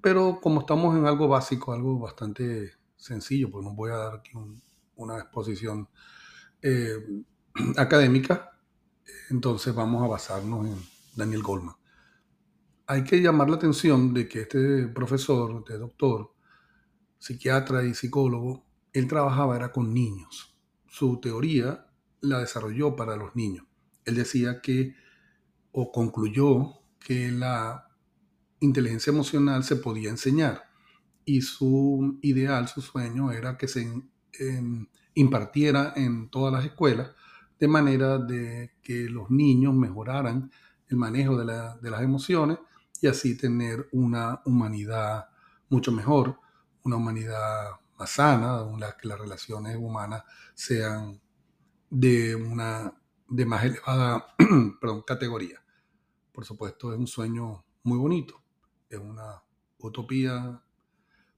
[0.03, 4.33] pero como estamos en algo básico, algo bastante sencillo, pues no voy a dar aquí
[4.97, 5.89] una exposición
[6.65, 6.97] eh,
[7.77, 8.59] académica,
[9.29, 10.77] entonces vamos a basarnos en
[11.15, 11.77] Daniel Goldman.
[12.87, 16.35] Hay que llamar la atención de que este profesor, este doctor,
[17.19, 20.57] psiquiatra y psicólogo, él trabajaba era con niños.
[20.89, 21.87] Su teoría
[22.21, 23.67] la desarrolló para los niños.
[24.07, 24.95] Él decía que,
[25.73, 27.89] o concluyó, que la
[28.61, 30.65] inteligencia emocional se podía enseñar
[31.27, 33.87] y su ideal, su sueño era que se
[35.15, 37.11] impartiera en todas las escuelas
[37.59, 40.51] de manera de que los niños mejoraran
[40.89, 42.59] el manejo de, las emociones
[43.01, 45.27] y así tener una humanidad
[45.69, 46.39] mucho mejor,
[46.83, 50.25] una humanidad más sana, donde que las relaciones humanas
[50.55, 51.21] sean
[51.91, 52.93] de una
[53.29, 54.35] de más elevada
[55.07, 55.63] categoría.
[56.33, 58.43] Por supuesto, es un sueño muy bonito,
[58.89, 59.43] es una
[59.79, 60.61] utopía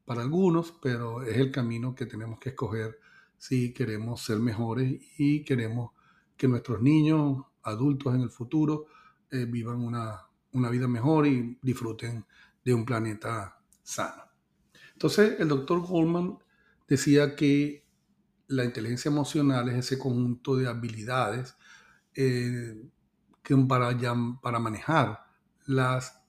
[0.05, 2.99] para algunos, pero es el camino que tenemos que escoger
[3.39, 5.93] si queremos ser mejores y queremos
[6.37, 8.87] que nuestros niños, adultos en el futuro,
[9.31, 12.25] eh, vivan una, una vida mejor y disfruten
[12.65, 14.23] de un planeta sano.
[14.93, 16.39] Entonces, el doctor Goldman
[16.89, 17.85] decía que
[18.49, 21.57] la inteligencia emocional es ese conjunto de habilidades
[22.15, 22.83] eh,
[23.43, 23.97] que para,
[24.41, 25.25] para manejar
[25.67, 26.23] las,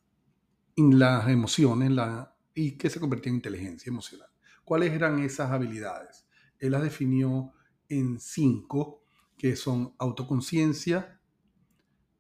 [0.76, 4.30] las emociones la, y que se convertía en inteligencia emocional.
[4.64, 6.27] ¿Cuáles eran esas habilidades?
[6.60, 7.54] Él las definió
[7.90, 9.04] en cinco,
[9.38, 11.20] que son autoconciencia,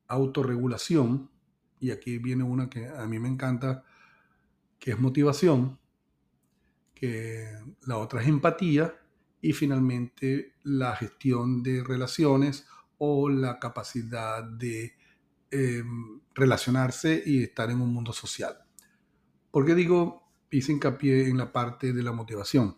[0.07, 1.29] autorregulación,
[1.79, 3.83] y aquí viene una que a mí me encanta,
[4.79, 5.79] que es motivación,
[6.93, 7.47] que
[7.85, 8.95] la otra es empatía,
[9.41, 12.65] y finalmente la gestión de relaciones
[12.97, 14.93] o la capacidad de
[15.51, 18.57] em, relacionarse y estar en un mundo social.
[19.51, 22.77] ¿Por qué digo, hice hincapié en la parte de la motivación?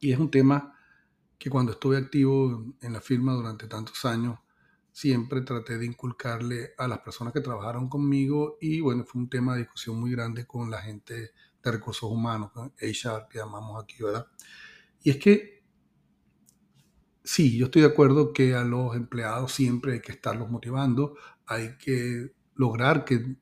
[0.00, 0.74] Y es un tema
[1.38, 4.38] que cuando estuve activo en la firma durante tantos años,
[4.92, 9.52] siempre traté de inculcarle a las personas que trabajaron conmigo y bueno, fue un tema
[9.52, 11.32] de discusión muy grande con la gente
[11.62, 14.26] de recursos humanos, HR que llamamos aquí, ¿verdad?
[15.02, 15.62] Y es que
[17.22, 21.76] sí, yo estoy de acuerdo que a los empleados siempre hay que estarlos motivando, hay
[21.76, 23.36] que lograr que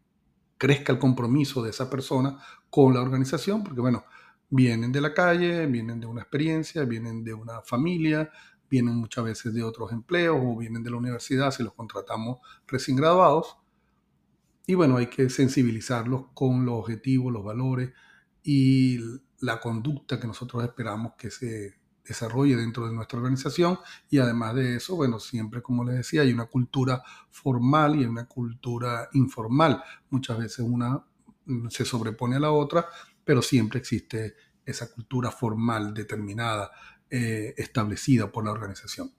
[0.59, 2.39] crezca el compromiso de esa persona
[2.71, 4.05] con la organización, porque bueno,
[4.51, 8.31] vienen de la calle, vienen de una experiencia, vienen de una familia,
[8.71, 12.97] vienen muchas veces de otros empleos o vienen de la universidad si los contratamos recién
[12.97, 13.57] graduados.
[14.67, 17.93] Y bueno, hay que sensibilizarlos con los objetivos, los valores
[18.43, 18.99] y
[19.41, 21.75] la conducta que nosotros esperamos que se
[22.07, 23.79] desarrolle dentro de nuestra organización
[24.11, 28.27] y además de eso, bueno, siempre como les decía, hay una cultura formal y una
[28.27, 29.83] cultura informal.
[30.11, 31.05] Muchas veces una
[31.69, 32.87] se sobrepone a la otra,
[33.25, 34.35] pero siempre existe
[34.65, 36.71] esa cultura formal determinada,
[37.11, 39.13] eh, establecida por la organización.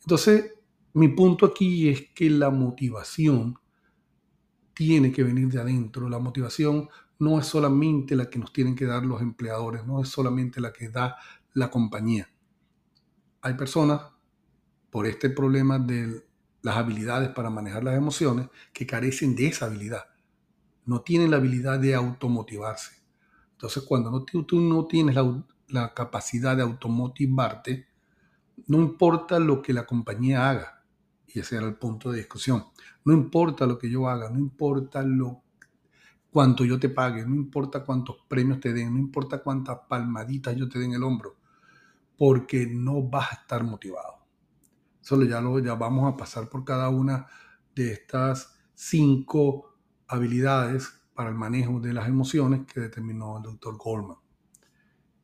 [0.00, 0.52] Entonces,
[0.94, 3.58] mi punto aquí es que la motivación
[4.74, 6.08] tiene que venir de adentro.
[6.08, 10.08] La motivación no es solamente la que nos tienen que dar los empleadores, no es
[10.08, 11.16] solamente la que da
[11.54, 12.28] la compañía.
[13.40, 14.02] Hay personas,
[14.90, 16.26] por este problema de
[16.62, 20.04] las habilidades para manejar las emociones, que carecen de esa habilidad.
[20.86, 23.03] No tienen la habilidad de automotivarse.
[23.64, 25.16] Entonces, cuando no, tú no tienes
[25.68, 27.88] la, capacidad de automotivarte,
[28.66, 30.84] no importa lo que la compañía haga,
[31.26, 32.66] y ese era el punto de discusión,
[33.06, 35.44] no importa lo que yo haga, no importa lo
[36.30, 40.68] cuánto yo te pague, no importa cuántos premios te den, no importa cuántas palmaditas yo
[40.68, 41.36] te den en el hombro,
[42.18, 44.26] porque no vas a estar motivado.
[45.00, 47.28] Solo ya, lo, ya vamos a pasar por cada una
[47.74, 49.74] de estas cinco
[50.06, 54.18] habilidades para el manejo de las emociones que determinó el doctor Goldman.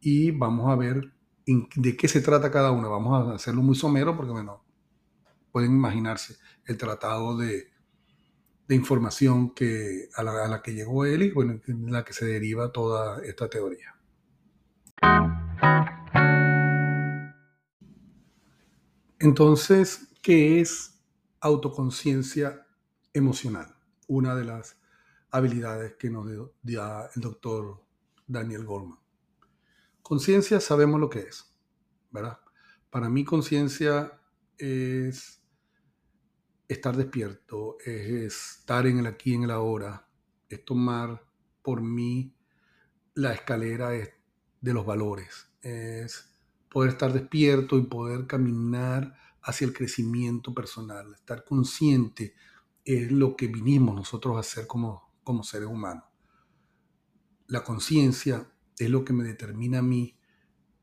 [0.00, 1.12] Y vamos a ver
[1.46, 2.88] de qué se trata cada una.
[2.88, 4.62] Vamos a hacerlo muy somero porque, bueno,
[5.50, 7.68] pueden imaginarse el tratado de,
[8.70, 12.70] de información que, a, la, que llegó él y bueno, en la que se deriva
[12.70, 13.96] toda esta teoría.
[19.18, 20.98] Entonces, ¿qué es
[21.40, 22.64] autoconciencia
[23.12, 23.74] emocional?
[24.06, 24.79] Una de las
[25.30, 27.82] habilidades que nos dio el doctor
[28.26, 28.98] Daniel Goldman.
[30.02, 31.56] Conciencia sabemos lo que es,
[32.10, 32.40] ¿verdad?
[32.90, 34.20] Para mí conciencia
[34.58, 35.42] es
[36.68, 40.08] estar despierto, es estar en el aquí, en el ahora,
[40.48, 41.24] es tomar
[41.62, 42.36] por mí
[43.14, 46.32] la escalera de los valores, es
[46.70, 52.34] poder estar despierto y poder caminar hacia el crecimiento personal, estar consciente
[52.84, 56.04] es lo que vinimos nosotros a hacer como, como seres humanos.
[57.46, 60.18] La conciencia es lo que me determina a mí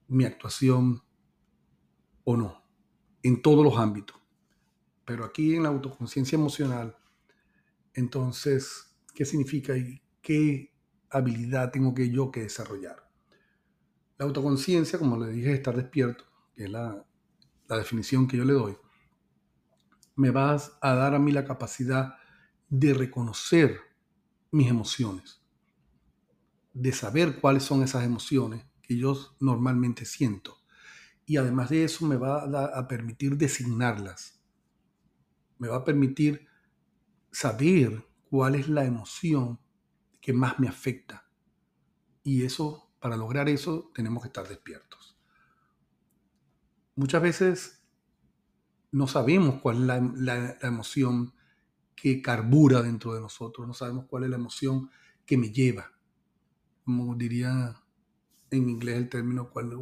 [0.07, 1.03] mi actuación
[2.23, 2.63] o no,
[3.23, 4.17] en todos los ámbitos
[5.07, 6.97] pero aquí en la autoconciencia emocional,
[7.93, 10.75] entonces, ¿qué significa y qué
[11.09, 13.09] habilidad tengo que yo que desarrollar?
[14.17, 17.05] La autoconciencia, como le dije, es estar despierto, que es la,
[17.69, 18.77] la definición que yo le doy,
[20.17, 22.15] me va a dar a mí la capacidad
[22.67, 23.79] de reconocer
[24.57, 25.41] mis emociones,
[26.73, 30.57] de saber cuáles son esas emociones que yo normalmente siento.
[31.25, 34.37] Y además de eso me va a, permitir designarlas
[35.59, 36.47] me va a permitir
[37.31, 39.59] saber cuál es la emoción
[40.21, 41.29] que más me afecta.
[42.23, 45.17] Y eso, para lograr eso, tenemos que estar despiertos.
[46.95, 47.83] Muchas veces
[48.91, 51.33] no sabemos cuál es la, emoción
[51.97, 54.89] que carbura dentro de nosotros, no sabemos cuál es la emoción
[55.25, 55.91] que me lleva.
[56.85, 57.75] Como diría
[58.51, 59.75] en inglés el término, cuál,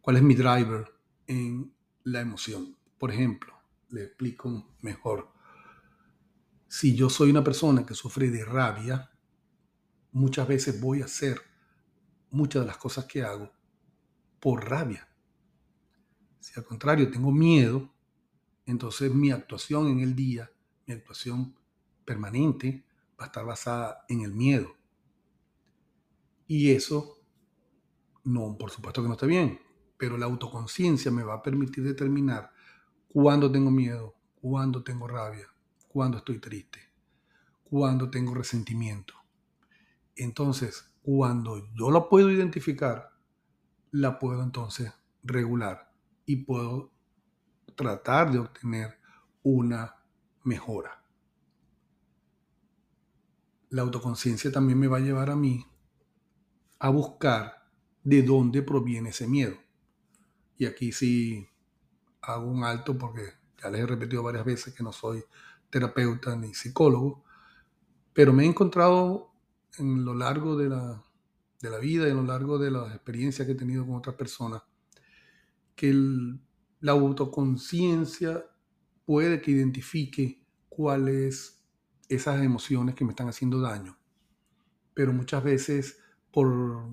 [0.00, 0.92] cuál es mi driver
[1.28, 2.76] en la emoción.
[2.98, 3.54] Por ejemplo,
[3.90, 5.32] le explico mejor.
[6.66, 9.12] Si yo soy una persona que sufre de rabia,
[10.10, 11.40] muchas veces voy a hacer
[12.30, 13.52] muchas de las cosas que hago
[14.40, 15.08] por rabia.
[16.40, 17.94] Si al contrario tengo miedo,
[18.66, 20.50] entonces mi actuación en el día,
[20.86, 21.56] mi actuación
[22.04, 22.84] permanente,
[23.18, 24.76] va a estar basada en el miedo.
[26.46, 27.18] Y eso,
[28.24, 29.60] no, por supuesto que no está bien,
[29.98, 32.50] pero la autoconciencia me va a permitir determinar
[33.08, 35.48] cuando tengo miedo, cuando tengo rabia,
[35.88, 36.80] cuando estoy triste,
[37.64, 39.14] cuando tengo resentimiento.
[40.14, 43.10] Entonces, cuando yo la puedo identificar,
[43.90, 45.92] la puedo entonces regular
[46.26, 46.92] y puedo
[47.74, 48.98] tratar de obtener
[49.42, 49.95] una
[50.46, 51.02] mejora.
[53.70, 55.66] La autoconciencia también me va a llevar a mí
[56.78, 57.68] a buscar
[58.04, 59.56] de dónde proviene ese miedo.
[60.56, 61.48] Y aquí sí
[62.22, 65.24] hago un alto porque ya les he repetido varias veces que no soy
[65.68, 67.24] terapeuta ni psicólogo,
[68.12, 69.32] pero me he encontrado
[69.78, 71.02] en lo largo de la,
[71.60, 74.14] de la vida y en lo largo de las experiencias que he tenido con otras
[74.14, 74.62] personas,
[75.74, 75.92] que
[76.80, 78.46] la autoconciencia
[79.06, 81.64] puede que identifique cuáles
[82.08, 83.98] esas emociones que me están haciendo daño,
[84.92, 85.98] pero muchas veces
[86.30, 86.90] por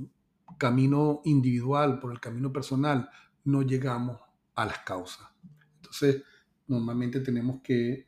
[0.58, 3.10] camino individual, por el camino personal,
[3.44, 4.20] no llegamos
[4.56, 5.28] a las causas.
[5.76, 6.24] Entonces,
[6.68, 8.08] normalmente tenemos que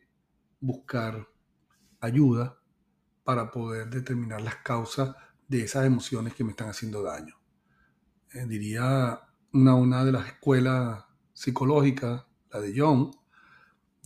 [0.61, 1.27] buscar
[1.99, 2.57] ayuda
[3.23, 5.15] para poder determinar las causas
[5.47, 7.35] de esas emociones que me están haciendo daño.
[8.33, 9.19] Eh, diría
[9.53, 11.03] una, una de las escuelas
[11.33, 13.11] psicológicas, la de Young,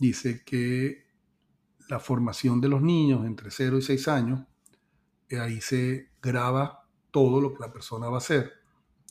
[0.00, 1.06] dice que
[1.88, 4.46] la formación de los niños entre 0 y 6 años,
[5.28, 8.60] eh, ahí se graba todo lo que la persona va a hacer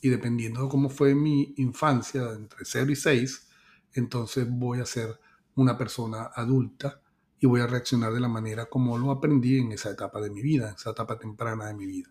[0.02, 3.48] y dependiendo de cómo fue mi infancia, entre 0 y 6,
[3.94, 5.20] entonces voy a ser
[5.56, 7.00] una persona adulta
[7.38, 10.42] y voy a reaccionar de la manera como lo aprendí en esa etapa de mi
[10.42, 12.08] vida, en esa etapa temprana de mi vida.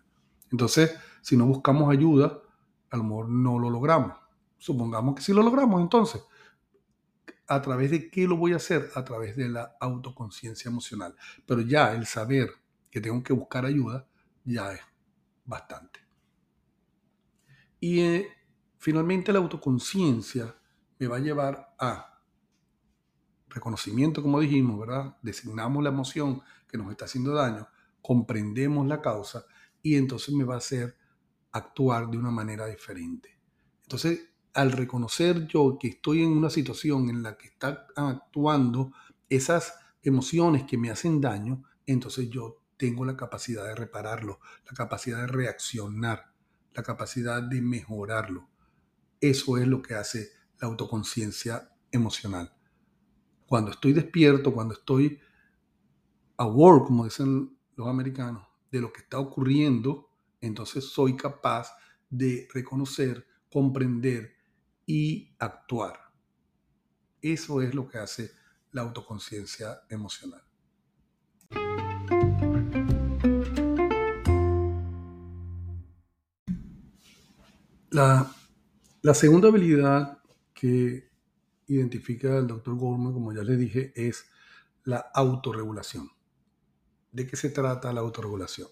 [0.50, 2.40] Entonces, si no buscamos ayuda,
[2.90, 4.16] a lo no lo logramos.
[4.58, 6.22] Supongamos que sí lo logramos, entonces,
[7.50, 8.90] ¿a través de qué lo voy a hacer?
[8.94, 11.16] A través de la autoconciencia emocional.
[11.44, 12.48] Pero ya el saber
[12.92, 14.06] que tengo que buscar ayuda,
[14.44, 14.80] ya es
[15.44, 15.98] bastante.
[17.80, 18.28] Y eh,
[18.78, 20.54] finalmente la autoconciencia
[21.00, 22.22] me va a llevar a
[23.48, 25.16] reconocimiento, como dijimos, ¿verdad?
[25.20, 27.66] Designamos la emoción que nos está haciendo daño,
[28.00, 29.44] comprendemos la causa
[29.82, 30.96] y entonces me va a hacer
[31.50, 33.40] actuar de una manera diferente.
[33.82, 34.20] Entonces,
[34.54, 38.92] al reconocer yo que estoy en una situación en la que están actuando
[39.28, 45.20] esas emociones que me hacen daño, entonces yo tengo la capacidad de repararlo, la capacidad
[45.20, 46.32] de reaccionar,
[46.74, 48.48] la capacidad de mejorarlo.
[49.20, 52.54] Eso es lo que hace la autoconciencia emocional.
[53.46, 55.20] Cuando estoy despierto, cuando estoy
[56.38, 60.08] aware, como dicen los americanos, de lo que está ocurriendo,
[60.40, 61.74] entonces soy capaz
[62.08, 64.39] de reconocer, comprender
[64.92, 66.00] y actuar.
[67.22, 68.32] Eso es lo que hace
[68.72, 70.42] la autoconciencia emocional.
[77.90, 78.34] La,
[79.14, 80.18] segunda habilidad
[80.52, 81.08] que
[81.68, 84.28] identifica el doctor Gorman, como ya les dije, es
[84.82, 86.10] la autorregulación.
[87.12, 88.66] ¿De qué se trata la autorregulación?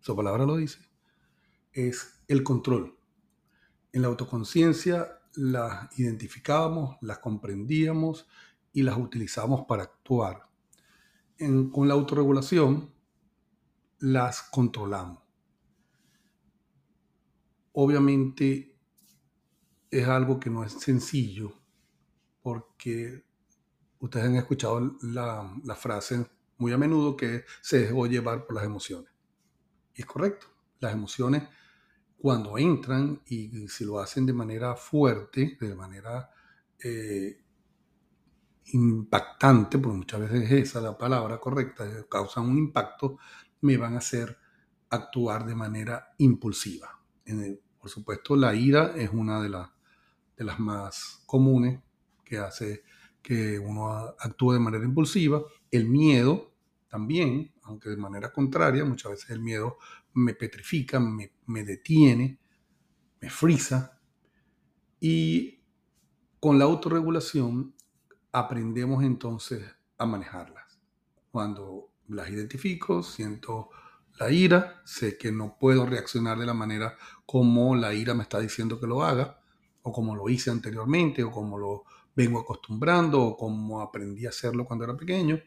[0.00, 0.80] Su palabra lo dice.
[1.72, 2.98] Es el control.
[3.92, 8.26] En la autoconciencia las identificábamos, las comprendíamos
[8.72, 10.48] y las utilizamos para actuar.
[11.72, 12.90] con la autorregulación
[13.98, 15.22] las controlamos
[17.72, 18.76] obviamente
[19.90, 21.52] es algo que no es sencillo
[22.42, 23.24] porque
[24.00, 26.26] ustedes han escuchado la, frase
[26.58, 29.10] muy a menudo que se dejó llevar por las emociones.
[29.94, 30.46] Es correcto,
[30.80, 31.44] las emociones
[32.22, 36.30] cuando entran y si lo hacen de manera fuerte, de manera
[36.82, 37.36] eh,
[38.66, 43.18] impactante, porque muchas veces es esa la palabra correcta, causan un impacto,
[43.62, 44.38] me van a hacer
[44.88, 47.02] actuar de manera impulsiva
[47.82, 49.48] por supuesto, la ira es una de
[50.44, 51.80] las más comunes
[52.24, 52.84] que hace
[53.20, 55.42] que uno actúe de manera impulsiva.
[55.70, 56.51] El miedo
[56.92, 59.78] también, aunque de manera contraria, muchas veces el miedo
[60.12, 62.38] me petrifica, me, me detiene,
[63.18, 63.98] me frisa.
[65.00, 65.62] Y
[66.38, 67.74] con la autorregulación
[68.30, 69.64] aprendemos entonces
[69.96, 70.78] a manejarlas.
[71.30, 73.70] Cuando las identifico, siento
[74.18, 78.38] la ira, sé que no puedo reaccionar de la manera como la ira me está
[78.38, 79.40] diciendo que lo haga,
[79.80, 81.84] o como lo hice anteriormente, o como lo
[82.14, 85.40] vengo acostumbrando, o como aprendí a hacerlo cuando era pequeño,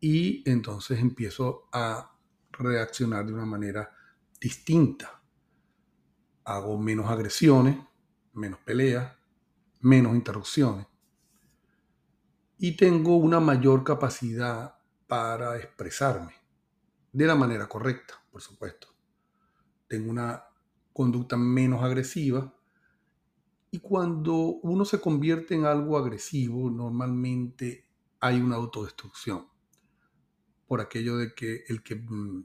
[0.00, 2.16] y entonces empiezo a
[2.52, 3.94] reaccionar de una manera
[4.40, 5.22] distinta.
[6.44, 7.76] Hago menos agresiones,
[8.32, 9.14] menos peleas,
[9.80, 10.86] menos interrupciones,
[12.58, 14.76] y tengo una mayor capacidad
[15.06, 16.34] para expresarme
[17.12, 18.88] de la manera correcta, por supuesto.
[19.86, 20.44] Tengo una
[20.92, 22.54] conducta menos agresiva
[23.70, 27.88] y cuando uno se convierte en algo agresivo, normalmente
[28.20, 29.49] hay una autodestrucción
[30.70, 32.44] por aquello de que el que, mm,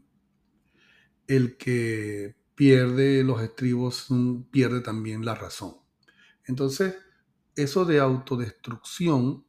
[1.28, 5.76] el que pierde los estribos mm, pierde también la razón.
[6.46, 6.96] Entonces,
[7.56, 9.46] eso de autodestrucción.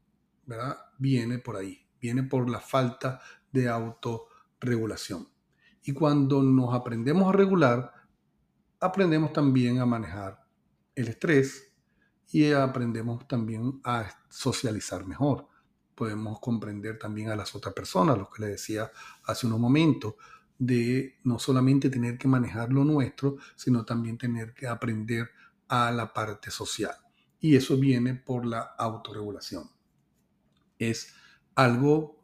[0.99, 4.27] Viene por ahí, viene por la falta de auto
[4.61, 5.27] regulación.
[5.83, 7.93] Y cuando nos aprendemos a regular,
[8.79, 10.45] aprendemos también a manejar
[10.95, 11.75] el estrés
[12.31, 15.49] y aprendemos también a socializar mejor.
[15.97, 18.93] Podemos comprender también a las otras personas, lo que les decía
[19.25, 20.15] hace unos momentos,
[20.59, 25.31] de no solamente tener que manejar lo nuestro, sino también tener que aprender
[25.69, 26.95] a la parte social.
[27.41, 29.71] Y eso viene por la autorregulación.
[30.79, 31.15] Es
[31.55, 32.21] algo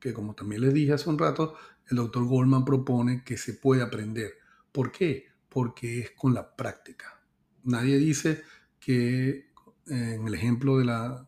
[0.00, 1.56] que como también les dije hace un rato,
[1.88, 4.32] el doctor Goldman propone que se puede aprender.
[4.72, 5.26] ¿Por qué?
[5.48, 7.22] Porque es con la práctica.
[7.64, 8.42] Nadie dice
[8.78, 9.50] que
[9.86, 11.27] en el ejemplo de la,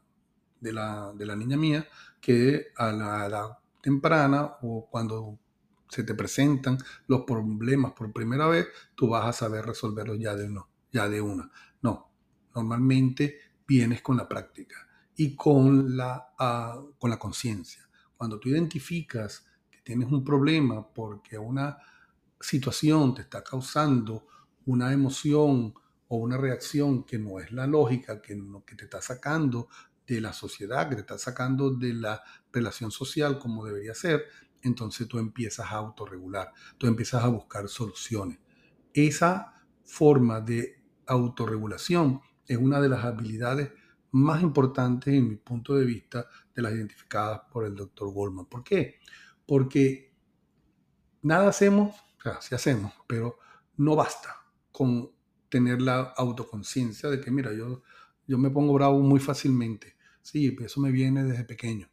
[0.60, 1.86] de la, de la niña mía,
[2.20, 5.38] que a la edad temprana o cuando
[5.88, 10.46] se te presentan los problemas por primera vez, tú vas a saber resolverlos ya de,
[10.46, 11.50] uno, ya de una.
[11.82, 12.10] No,
[12.54, 14.76] normalmente vienes con la práctica
[15.16, 17.88] y con la, ah, con la conciencia.
[18.16, 21.76] Cuando tú identificas que tienes un problema porque una
[22.38, 24.26] situación te está causando
[24.66, 25.74] una emoción
[26.08, 29.68] o una reacción que no es la lógica, que, que te está sacando
[30.14, 34.24] de la sociedad, que te está sacando de la relación social como debería ser,
[34.62, 38.38] entonces tú empiezas a autorregular, tú empiezas a buscar soluciones.
[38.92, 39.54] esa
[39.84, 43.72] forma de autorregulación es una de las habilidades
[44.12, 48.46] más importantes en mi punto de vista de las identificadas por el doctor Goldman.
[48.46, 48.96] ¿Por qué?
[49.46, 50.12] Porque
[51.22, 53.38] nada hacemos, o sea, sí hacemos, pero
[53.76, 54.36] no basta
[54.72, 55.10] con
[55.48, 57.82] tener la autoconciencia de que, mira, yo,
[58.26, 59.96] yo me pongo bravo muy fácilmente.
[60.22, 61.90] Sí, eso me viene desde pequeño.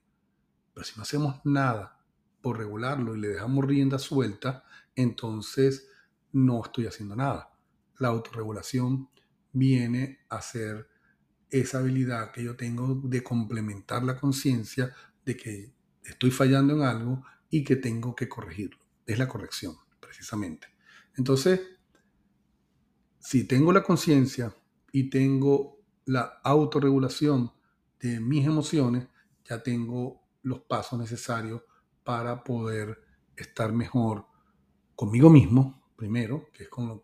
[0.74, 2.00] Pero si no hacemos nada
[2.42, 4.64] por regularlo y le dejamos rienda suelta,
[4.96, 5.90] entonces
[6.32, 7.52] no estoy haciendo nada.
[8.00, 9.10] La autorregulación
[9.54, 10.88] viene a ser
[11.50, 14.94] esa habilidad que yo tengo de complementar la conciencia
[15.26, 15.74] de que
[16.04, 18.80] estoy fallando en algo y que tengo que corregirlo.
[19.06, 20.68] Es la corrección, precisamente.
[21.16, 21.62] Entonces,
[23.20, 24.56] si tengo la conciencia
[24.92, 27.52] y tengo la autorregulación
[28.00, 29.08] de mis emociones,
[29.46, 31.62] ya tengo los pasos necesarios
[32.04, 33.04] para poder
[33.36, 34.26] estar mejor
[34.96, 37.04] conmigo mismo, primero, que es con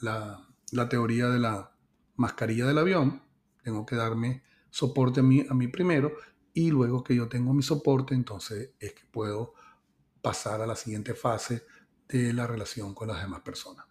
[0.00, 1.76] la, la teoría de la
[2.16, 3.22] mascarilla del avión,
[3.62, 6.12] tengo que darme soporte a mí, a mí primero
[6.54, 9.54] y luego que yo tengo mi soporte, entonces es que puedo
[10.20, 11.64] pasar a la siguiente fase
[12.08, 13.86] de la relación con las demás personas.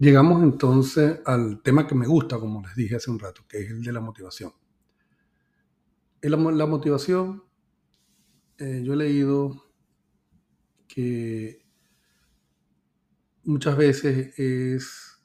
[0.00, 3.70] Llegamos entonces al tema que me gusta, como les dije hace un rato, que es
[3.70, 4.50] el de la motivación.
[6.22, 7.44] La, motivación,
[8.56, 9.74] eh, yo he leído
[10.88, 11.66] que
[13.44, 15.22] muchas veces es,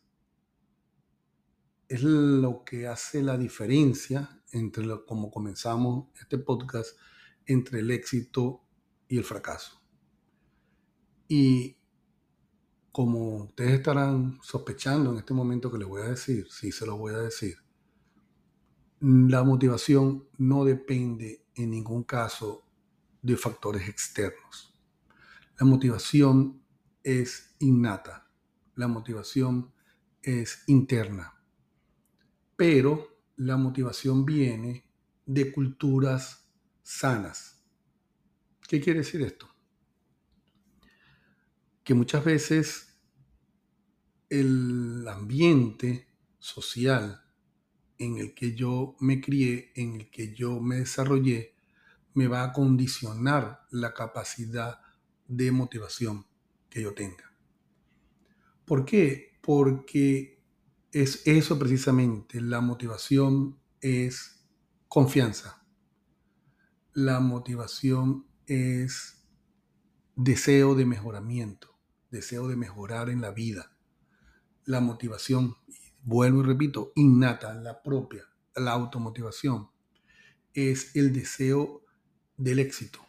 [1.87, 6.97] es lo que hace la diferencia entre como comenzamos este podcast,
[7.45, 8.61] entre el éxito
[9.07, 9.81] y el fracaso.
[11.29, 11.74] Y
[12.95, 16.95] como ustedes estarán sospechando en este momento que les voy a decir, sí se lo
[16.95, 17.57] voy a decir,
[19.01, 22.63] la motivación no depende en ningún caso
[23.21, 24.81] de factores externos.
[25.59, 26.63] La motivación
[27.03, 28.31] es innata,
[28.75, 29.73] la motivación
[30.21, 31.43] es interna,
[32.55, 34.89] pero la motivación viene
[35.25, 36.49] de culturas
[36.81, 37.61] sanas.
[38.69, 39.54] ¿Qué quiere decir esto?
[41.85, 42.97] Que muchas veces
[44.29, 46.09] el ambiente
[46.39, 47.23] social
[47.97, 51.55] en el que yo me crié, en el que yo me desarrollé,
[52.15, 54.79] me va a condicionar la capacidad
[55.27, 56.25] de motivación
[56.69, 57.31] que yo tenga.
[58.65, 59.37] ¿Por qué?
[59.41, 60.43] Porque
[60.91, 64.47] es eso precisamente, la motivación es
[64.87, 65.63] confianza.
[66.93, 69.27] La motivación es
[70.15, 71.74] deseo de mejoramiento,
[72.15, 73.71] deseo de mejorar en la vida.
[74.65, 75.55] La motivación,
[76.01, 79.69] vuelvo y repito, innata, la propia, la automotivación,
[80.53, 81.83] es el deseo
[82.37, 83.05] del éxito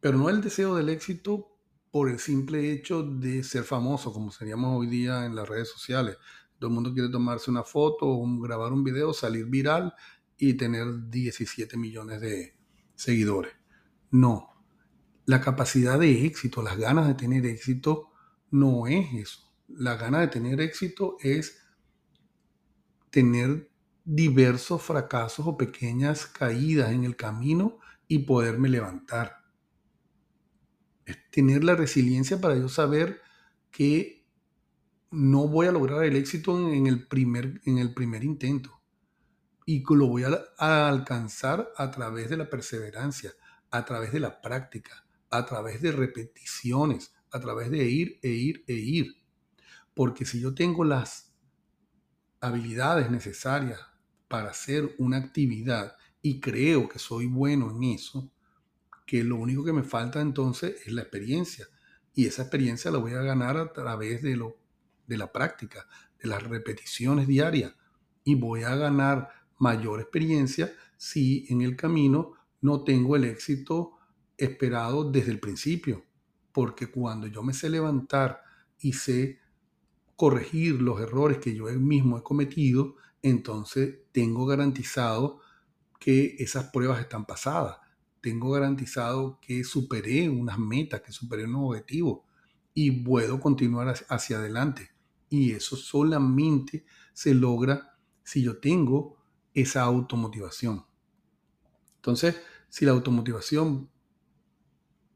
[0.00, 1.56] pero no el deseo del éxito
[1.90, 6.16] por el simple hecho de ser famoso, como seríamos hoy día en las redes sociales.
[6.58, 9.94] Todo el mundo quiere tomarse una foto o grabar un video, salir viral
[10.36, 12.56] y tener 17 millones de
[12.94, 13.52] seguidores.
[14.10, 14.57] No,
[15.28, 18.10] la capacidad de éxito, las ganas de tener éxito,
[18.50, 19.40] no es eso.
[19.68, 21.62] La gana de tener éxito es
[23.10, 23.70] tener
[24.04, 29.38] diversos fracasos o pequeñas caídas en el camino y poderme levantar
[31.08, 33.20] es tener la resiliencia para yo saber
[33.70, 34.26] que
[35.10, 38.80] no voy a lograr el éxito en el primer, en el primer intento
[39.64, 43.32] y lo voy a, alcanzar a través de la perseverancia,
[43.70, 48.64] a través de la práctica, a través de repeticiones, a través de ir e ir
[48.66, 49.16] e ir.
[49.94, 51.34] Porque si yo tengo las
[52.40, 53.80] habilidades necesarias
[54.28, 58.30] para hacer una actividad y creo que soy bueno en eso,
[59.06, 61.66] que lo único que me falta entonces es la experiencia.
[62.14, 64.58] Y esa experiencia la voy a ganar a través de, lo,
[65.06, 65.86] de la práctica,
[66.20, 67.74] de las repeticiones diarias.
[68.24, 73.97] Y voy a ganar mayor experiencia si en el camino no tengo el éxito
[74.38, 76.04] esperado desde el principio.
[76.52, 78.40] Porque cuando yo me sé levantar
[78.80, 79.40] y sé
[80.16, 85.40] corregir los errores que yo mismo he cometido, entonces tengo garantizado
[86.00, 87.76] que esas pruebas están pasadas
[88.20, 92.24] tengo garantizado que superé unas metas, que superé un objetivo
[92.74, 94.90] y puedo continuar hacia adelante.
[95.30, 99.16] Y eso solamente se logra si yo tengo
[99.54, 100.84] esa automotivación.
[101.96, 103.90] Entonces, si la automotivación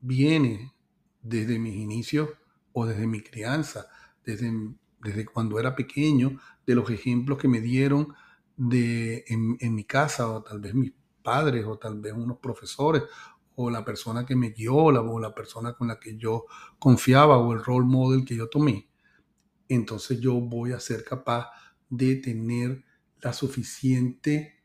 [0.02, 0.74] viene
[1.22, 2.28] desde mis inicios
[2.72, 3.86] o desde mi crianza,
[4.24, 4.52] desde,
[5.00, 8.14] desde cuando era pequeño, de los ejemplos que me dieron
[8.56, 10.92] de, en, mi casa o tal vez mis
[11.22, 13.04] padres o tal vez unos profesores
[13.54, 16.44] o la persona que me guió o la persona con la que yo
[16.78, 18.88] confiaba o el role model que yo tomé,
[19.68, 21.50] entonces yo voy a ser capaz
[21.88, 22.84] de tener
[23.20, 24.62] la suficiente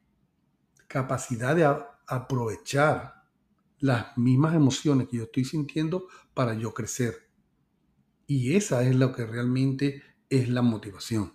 [0.87, 1.65] capacidad de
[2.07, 3.16] aprovechar
[3.79, 7.29] las mismas emociones que yo estoy sintiendo para yo crecer.
[8.25, 11.33] Y esa es lo que realmente es la motivación.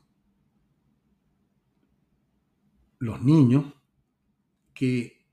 [2.98, 3.72] Los niños
[4.74, 5.26] que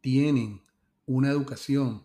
[0.00, 0.62] tienen
[1.06, 2.04] una educación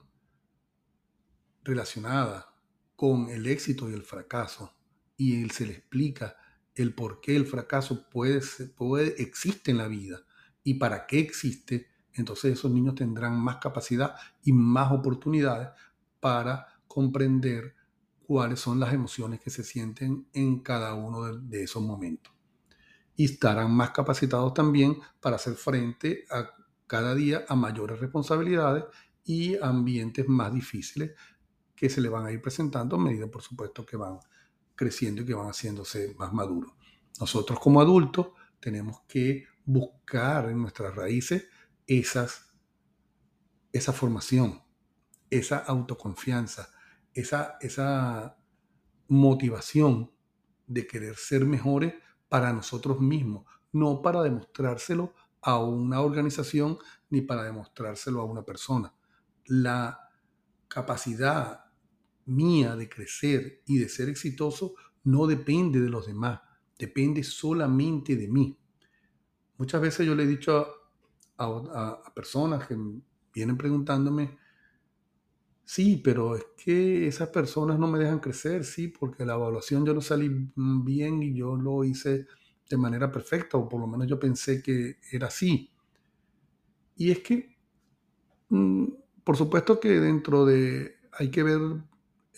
[1.63, 2.55] relacionada
[2.95, 4.73] con el éxito y el fracaso
[5.17, 6.37] y él se le explica
[6.75, 8.41] el por qué el fracaso puede,
[8.77, 10.25] puede, existe en la vida
[10.63, 15.69] y para qué existe, entonces esos niños tendrán más capacidad y más oportunidades
[16.19, 17.75] para comprender
[18.29, 22.33] cuáles son las emociones que se sienten en cada uno de, esos momentos.
[23.15, 26.49] Y estarán más capacitados también para hacer frente a
[26.85, 28.85] cada día a mayores responsabilidades
[29.25, 31.11] y ambientes más difíciles
[31.75, 34.19] que se le van a ir presentando a medida, por supuesto, que van
[34.75, 36.73] creciendo y que van haciéndose más maduros.
[37.19, 38.27] Nosotros como adultos
[38.59, 41.47] tenemos que buscar en nuestras raíces
[41.89, 42.53] esas,
[43.73, 44.61] esa formación,
[45.31, 46.71] esa autoconfianza,
[47.13, 48.37] esa, esa
[49.07, 50.11] motivación
[50.67, 51.95] de querer ser mejores
[52.29, 56.77] para nosotros mismos, no para demostrárselo a una organización
[57.09, 58.93] ni para demostrárselo a una persona.
[59.45, 59.99] La
[60.67, 61.65] capacidad
[62.25, 64.75] mía de crecer y de ser exitoso
[65.05, 66.41] no depende de los demás,
[66.77, 68.59] depende solamente de mí.
[69.57, 70.78] Muchas veces yo le he dicho
[71.39, 72.77] a, a personas que
[73.33, 74.37] vienen preguntándome,
[75.65, 79.93] Sí, pero es que esas personas no me dejan crecer, sí, porque la evaluación yo
[79.93, 82.25] no salí bien y yo lo hice
[82.69, 85.71] de manera perfecta, o por lo menos yo pensé que era así.
[86.95, 87.57] Y es que,
[88.49, 88.85] mm,
[89.23, 91.61] por supuesto que dentro de, hay que ver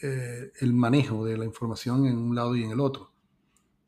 [0.02, 3.12] eh, el manejo de la información en un lado y en el otro,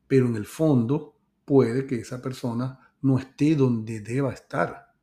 [0.08, 4.93] pero en el fondo puede que esa persona no esté donde deba estar.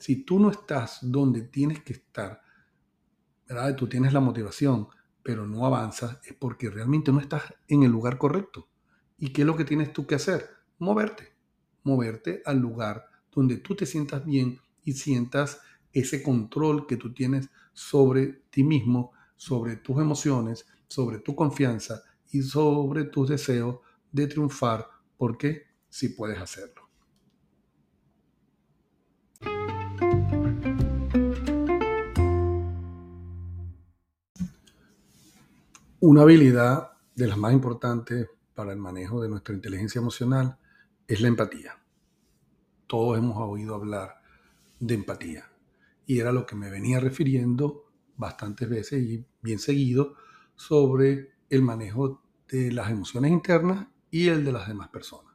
[0.00, 2.42] Si tú no estás donde tienes que estar,
[3.76, 4.86] Tú tienes la motivación,
[5.24, 8.68] pero no avanzas, es porque realmente no estás en el lugar correcto.
[9.18, 10.48] ¿Y qué es lo que tienes tú que hacer?
[10.78, 11.34] Moverte.
[11.82, 15.60] Moverte al lugar donde tú te sientas bien y sientas
[15.92, 22.42] ese control que tú tienes sobre ti mismo, sobre tus emociones, sobre tu confianza y
[22.42, 23.80] sobre tus deseos
[24.12, 24.86] de triunfar,
[25.16, 26.79] porque si puedes hacerlo.
[36.02, 40.58] Una habilidad de las más importantes para el manejo de nuestra inteligencia emocional
[41.06, 41.78] es la empatía.
[42.86, 44.22] Todos hemos oído hablar
[44.78, 45.52] de empatía
[46.06, 50.14] y era lo que me venía refiriendo bastantes veces y bien seguido
[50.56, 55.34] sobre el manejo de las emociones internas y el de las demás personas.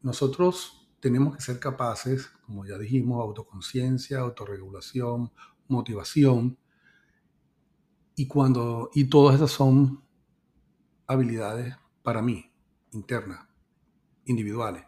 [0.00, 5.30] Nosotros tenemos que ser capaces, como ya dijimos, autoconciencia, autorregulación,
[5.68, 6.58] motivación,
[8.14, 10.04] y, cuando, y todas esas son
[11.06, 12.52] habilidades para mí,
[12.92, 13.46] internas,
[14.24, 14.84] individuales.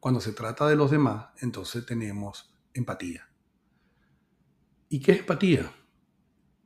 [0.00, 3.28] Cuando se trata de los demás, entonces tenemos empatía.
[4.88, 5.72] ¿Y qué es empatía?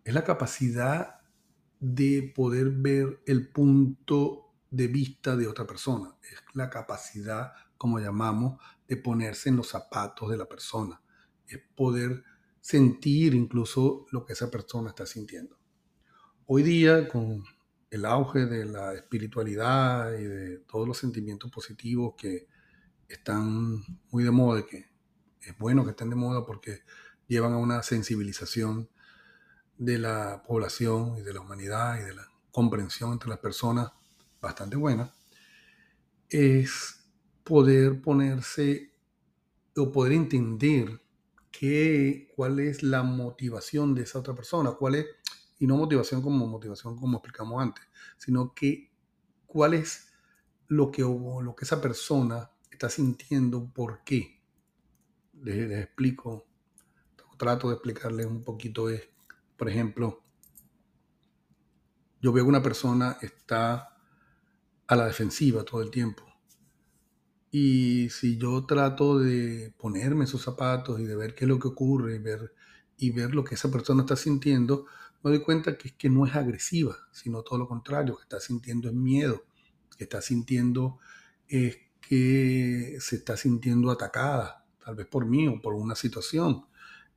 [0.05, 1.21] Es la capacidad
[1.81, 6.17] de poder ver el punto de vista de otra persona.
[6.23, 11.01] Es la capacidad, como llamamos, de ponerse en los zapatos de la persona.
[11.47, 12.25] Es poder
[12.61, 15.58] sentir incluso lo que esa persona está sintiendo.
[16.51, 17.45] Hoy día, con
[17.91, 22.47] el auge de la espiritualidad y de todos los sentimientos positivos que
[23.07, 24.87] están muy de moda, que
[25.43, 26.85] es bueno que estén de moda porque
[27.27, 28.89] llevan a una sensibilización
[29.77, 33.93] de la población y de la humanidad y de la comprensión entre las personas
[34.41, 35.13] bastante buena,
[36.31, 37.11] es
[37.45, 38.95] poder ponerse
[39.77, 40.99] o poder entender
[41.51, 45.07] qué, cuál es la motivación de esa otra persona, cuál es
[45.59, 47.85] y no motivación como motivación como explicamos antes,
[48.17, 48.93] sino que
[49.47, 50.13] cuál es
[50.69, 54.41] lo que, lo que esa persona está sintiendo, por qué.
[55.43, 56.47] Les, explico,
[57.37, 59.09] trato de explicarles un poquito es,
[59.57, 60.23] por ejemplo,
[62.21, 63.97] yo veo que una persona está
[64.87, 66.25] a la defensiva todo el tiempo.
[67.51, 71.69] Y si yo trato de ponerme esos zapatos y de ver qué es lo que
[71.69, 72.55] ocurre y ver,
[72.97, 74.87] y ver lo que esa persona está sintiendo,
[75.23, 78.41] me doy cuenta que es que no es agresiva, sino todo lo contrario, que está
[78.41, 79.45] sintiendo es miedo,
[79.97, 80.99] que está sintiendo
[81.49, 86.67] es que se está sintiendo atacada, tal vez por mí o por una situación.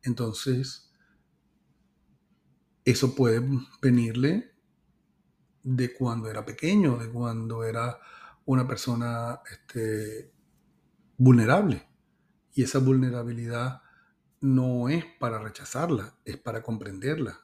[0.03, 0.91] Entonces,
[2.83, 3.41] eso puede
[3.81, 4.51] venirle
[5.63, 7.99] de cuando era pequeño, de cuando era
[8.45, 10.33] una persona este,
[11.17, 11.87] vulnerable.
[12.53, 13.81] Y esa vulnerabilidad
[14.41, 17.40] no es para rechazarla, es para comprenderla,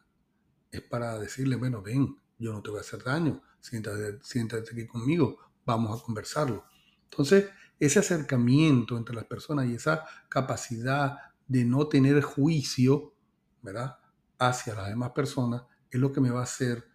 [0.78, 4.88] es para decirle, bueno, ven, yo no te voy a hacer daño, siéntate, siéntate aquí
[4.88, 6.66] conmigo, vamos a conversarlo.
[7.04, 7.50] Entonces,
[7.80, 11.18] ese acercamiento entre las personas y esa capacidad
[11.48, 13.14] de no tener juicio,
[13.62, 13.98] ¿verdad?
[14.40, 16.88] Hacia las demás personas es lo que me va a hacer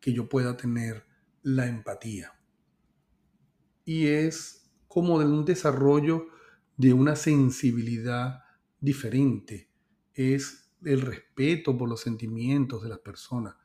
[0.00, 1.06] que yo pueda tener
[1.42, 2.32] la empatía.
[3.84, 6.26] Y es como un desarrollo
[6.76, 8.42] de una sensibilidad
[8.80, 9.70] diferente.
[10.14, 13.56] Es el respeto por los sentimientos de las personas.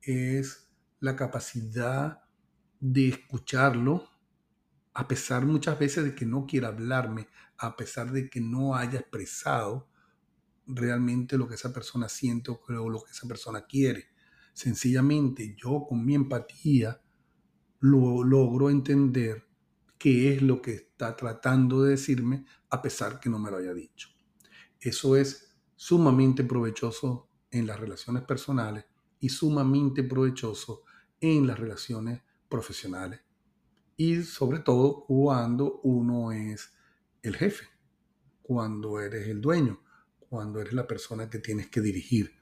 [0.00, 0.70] Es
[1.00, 2.22] la capacidad
[2.80, 4.08] de escucharlo,
[4.94, 9.00] a pesar muchas veces de que no quiera hablarme, a pesar de que no haya
[9.00, 9.88] expresado
[10.66, 14.10] realmente lo que esa persona siente o lo que esa persona quiere.
[14.52, 17.00] Sencillamente yo con mi empatía
[17.80, 19.46] lo logro entender
[19.98, 23.74] qué es lo que está tratando de decirme a pesar que no me lo haya
[23.74, 24.08] dicho.
[24.80, 25.47] Eso es
[25.78, 28.84] sumamente provechoso en las relaciones personales
[29.20, 30.82] y sumamente provechoso
[31.20, 33.20] en las relaciones profesionales.
[33.96, 36.72] Y sobre todo cuando uno es
[37.22, 37.68] el jefe,
[38.42, 39.80] cuando eres el dueño,
[40.18, 42.34] cuando eres la persona que tienes que dirigir.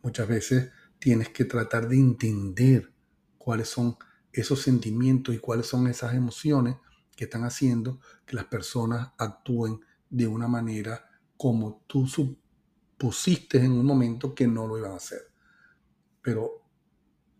[0.00, 0.70] Muchas veces
[1.00, 2.94] tienes que tratar de entender
[3.36, 3.96] cuáles son
[4.32, 6.76] esos sentimientos y cuáles son esas emociones
[7.16, 12.06] que están haciendo que las personas actúen de una manera como tú
[12.98, 15.20] supusiste en un momento que no lo iban a hacer.
[16.22, 16.62] Pero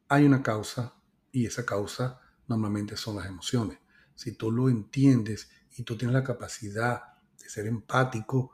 [0.09, 0.95] hay una causa
[1.33, 3.79] y esa causa normalmente son las emociones.
[4.15, 7.03] Si tú lo entiendes y tú tienes la capacidad
[7.39, 8.53] de ser empático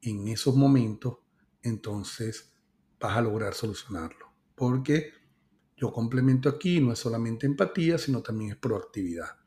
[0.00, 1.18] en esos momentos,
[1.62, 2.52] entonces
[3.00, 4.32] vas a lograr solucionarlo.
[4.54, 5.12] Porque
[5.76, 9.42] yo complemento aquí, no es solamente empatía, sino también es proactividad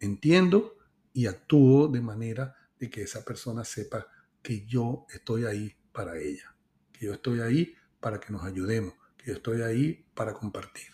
[0.00, 0.78] entiendo
[1.12, 4.06] y actúo de manera de que esa persona sepa
[4.42, 6.54] que yo estoy ahí para ella,
[6.92, 10.88] que yo estoy ahí para que nos ayudemos, que yo estoy ahí para compartir.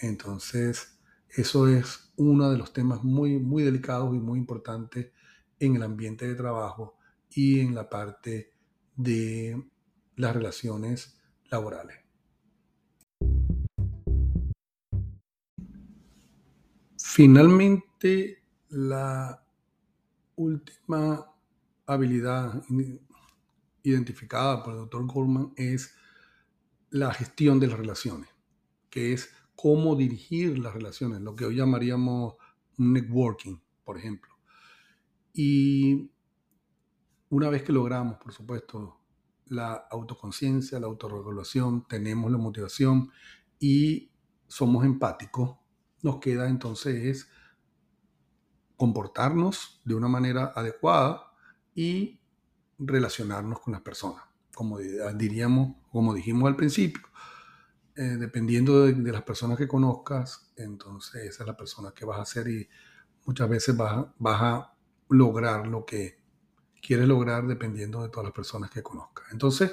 [0.00, 0.98] Entonces,
[1.28, 5.12] eso es uno de los temas muy, muy delicados y muy importantes
[5.58, 6.98] en el ambiente de trabajo
[7.30, 8.52] y en la parte
[8.96, 9.70] de
[10.16, 11.18] las relaciones
[11.50, 11.98] laborales.
[16.98, 19.44] Finalmente, la
[20.36, 21.26] última
[21.86, 22.62] habilidad
[23.82, 25.94] identificada por el doctor Goldman es
[26.90, 28.28] la gestión de las relaciones,
[28.90, 32.34] que es cómo dirigir las relaciones, lo que hoy llamaríamos
[32.76, 34.34] networking, por ejemplo.
[35.32, 36.10] Y
[37.30, 39.00] una vez que logramos, por supuesto,
[39.46, 43.10] la autoconciencia, la autorregulación, tenemos la motivación
[43.58, 44.10] y
[44.48, 45.56] somos empáticos,
[46.02, 47.30] nos queda entonces es
[48.76, 51.32] comportarnos de una manera adecuada
[51.74, 52.21] y
[52.84, 54.24] relacionarnos con las personas.
[54.54, 57.02] Como diríamos, como dijimos al principio,
[57.96, 62.26] eh, dependiendo de, las personas que conozcas, entonces esa es la persona que vas a
[62.26, 62.68] ser y
[63.26, 64.06] muchas veces vas
[64.42, 64.74] a
[65.08, 66.22] lograr lo que
[66.82, 69.26] quieres lograr dependiendo de todas las personas que conozcas.
[69.30, 69.72] Entonces,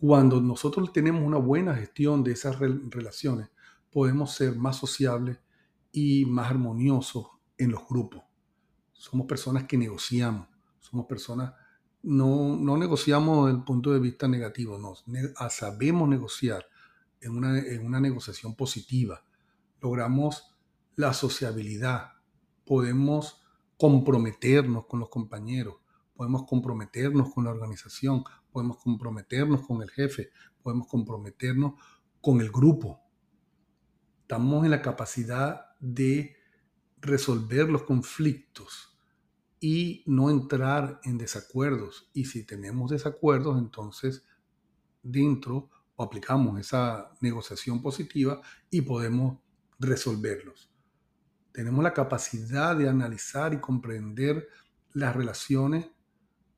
[0.00, 3.50] cuando nosotros tenemos una buena gestión de esas relaciones,
[3.90, 5.38] podemos ser más sociables
[5.92, 7.26] y más armoniosos
[7.56, 8.22] en los grupos.
[8.92, 10.48] Somos personas que negociamos,
[10.88, 11.54] somos personas,
[12.02, 14.94] no, no negociamos desde el punto de vista negativo, no,
[15.36, 16.66] ah, sabemos negociar
[17.20, 19.24] en una, en una negociación positiva,
[19.80, 20.56] logramos
[20.96, 22.12] la sociabilidad,
[22.64, 23.42] podemos
[23.76, 25.76] comprometernos con los compañeros,
[26.14, 30.30] podemos comprometernos con la organización, podemos comprometernos con el jefe,
[30.62, 31.74] podemos comprometernos
[32.20, 33.00] con el grupo.
[34.22, 36.36] Estamos en la capacidad de
[37.00, 38.97] resolver los conflictos
[39.60, 42.10] y no entrar en desacuerdos.
[42.12, 44.24] Y si tenemos desacuerdos, entonces
[45.02, 48.40] dentro aplicamos esa negociación positiva
[48.70, 49.38] y podemos
[49.78, 50.70] resolverlos.
[51.52, 54.48] Tenemos la capacidad de analizar y comprender
[54.92, 55.90] las relaciones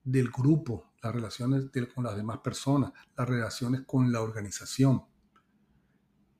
[0.05, 5.05] del grupo, las relaciones con las demás personas, las relaciones con la organización.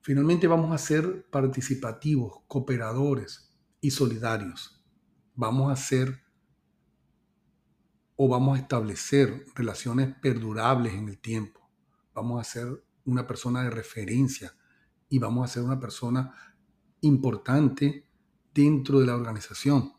[0.01, 3.51] Finalmente vamos a ser participativos, cooperadores
[3.81, 4.83] y solidarios.
[5.35, 6.21] Vamos a ser
[8.23, 11.67] o vamos a establecer relaciones perdurables en el tiempo.
[12.13, 14.55] Vamos a ser una persona de referencia
[15.09, 16.31] y vamos a ser una persona
[17.01, 18.05] importante
[18.53, 19.93] dentro de la organización.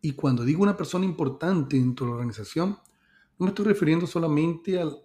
[0.00, 2.78] Y cuando digo una persona importante dentro de la organización,
[3.36, 5.02] no me estoy refiriendo solamente al,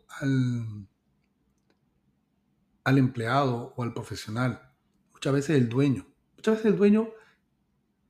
[2.86, 4.72] empleado o al profesional,
[5.14, 6.05] muchas veces el dueño.
[6.36, 7.09] Muchas veces el dueño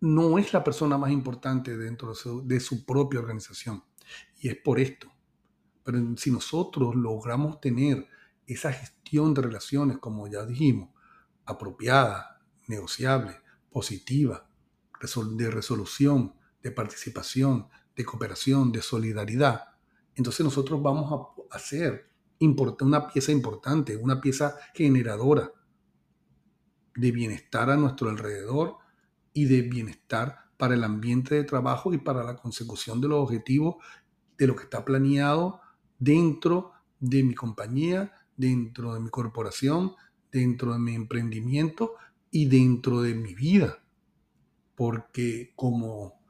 [0.01, 2.11] no es la persona más importante dentro
[2.43, 3.81] de su propia organización.
[4.43, 5.07] Y es por esto.
[5.85, 8.09] Pero si nosotros logramos tener
[8.45, 10.89] esa gestión de relaciones, como ya dijimos,
[11.45, 13.37] apropiada, negociable,
[13.71, 14.49] positiva,
[15.37, 19.61] de resolución, de participación, de cooperación, de solidaridad,
[20.13, 22.09] entonces nosotros vamos a hacer
[22.81, 25.53] una pieza importante, una pieza generadora
[26.95, 28.75] de bienestar a nuestro alrededor
[29.31, 33.75] y de bienestar para el ambiente de trabajo y para la consecución de los objetivos
[34.37, 35.61] de lo que está planeado
[35.99, 39.93] dentro de mi compañía, dentro de mi corporación,
[40.31, 41.93] dentro de mi emprendimiento
[42.31, 43.83] y dentro de mi vida.
[44.75, 46.23] Porque como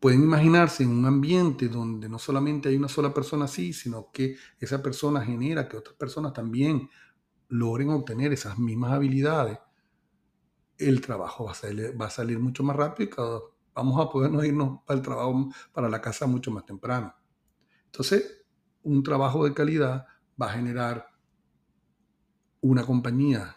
[0.00, 4.36] pueden imaginarse en un ambiente donde no solamente hay una sola persona así, sino que
[4.58, 6.90] esa persona genera que otras personas también
[7.48, 9.58] logren obtener esas mismas habilidades,
[10.76, 11.52] el trabajo va
[12.06, 13.10] a salir, mucho más rápido y
[13.74, 17.14] vamos a podernos irnos para el trabajo, para la casa mucho más temprano.
[17.86, 18.44] Entonces,
[18.82, 20.06] un trabajo de calidad
[20.40, 21.08] va a generar
[22.60, 23.56] una compañía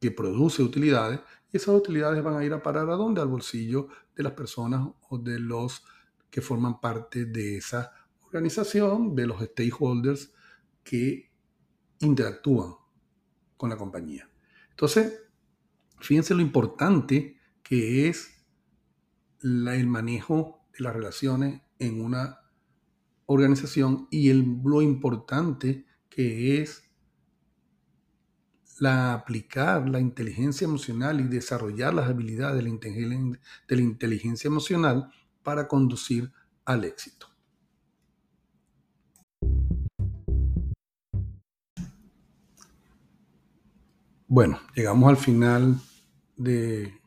[0.00, 1.20] que produce utilidades
[1.52, 3.20] y esas utilidades van a ir a parar a dónde?
[3.20, 5.84] Al bolsillo de las personas o de los
[6.30, 7.92] que forman parte de esa
[8.26, 10.32] organización, de los stakeholders
[10.82, 11.30] que
[12.00, 12.74] interactúan
[13.56, 14.28] con la compañía.
[14.70, 15.22] Entonces,
[16.00, 18.33] fíjense lo importante que es
[19.44, 22.40] el manejo de las relaciones en una
[23.26, 26.82] organización y el, lo importante que es
[28.78, 33.38] la aplicar la inteligencia emocional y desarrollar las habilidades de la,
[33.68, 36.32] de la inteligencia emocional para conducir
[36.64, 37.28] al éxito.
[44.26, 45.78] Bueno, llegamos al final
[46.36, 47.00] de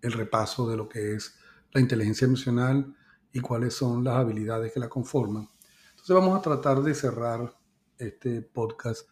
[0.00, 1.37] el repaso de lo que es
[1.72, 2.96] la inteligencia emocional
[3.32, 5.48] y cuáles son las habilidades que la conforman.
[5.90, 7.54] Entonces vamos a tratar de cerrar
[7.98, 9.08] este podcast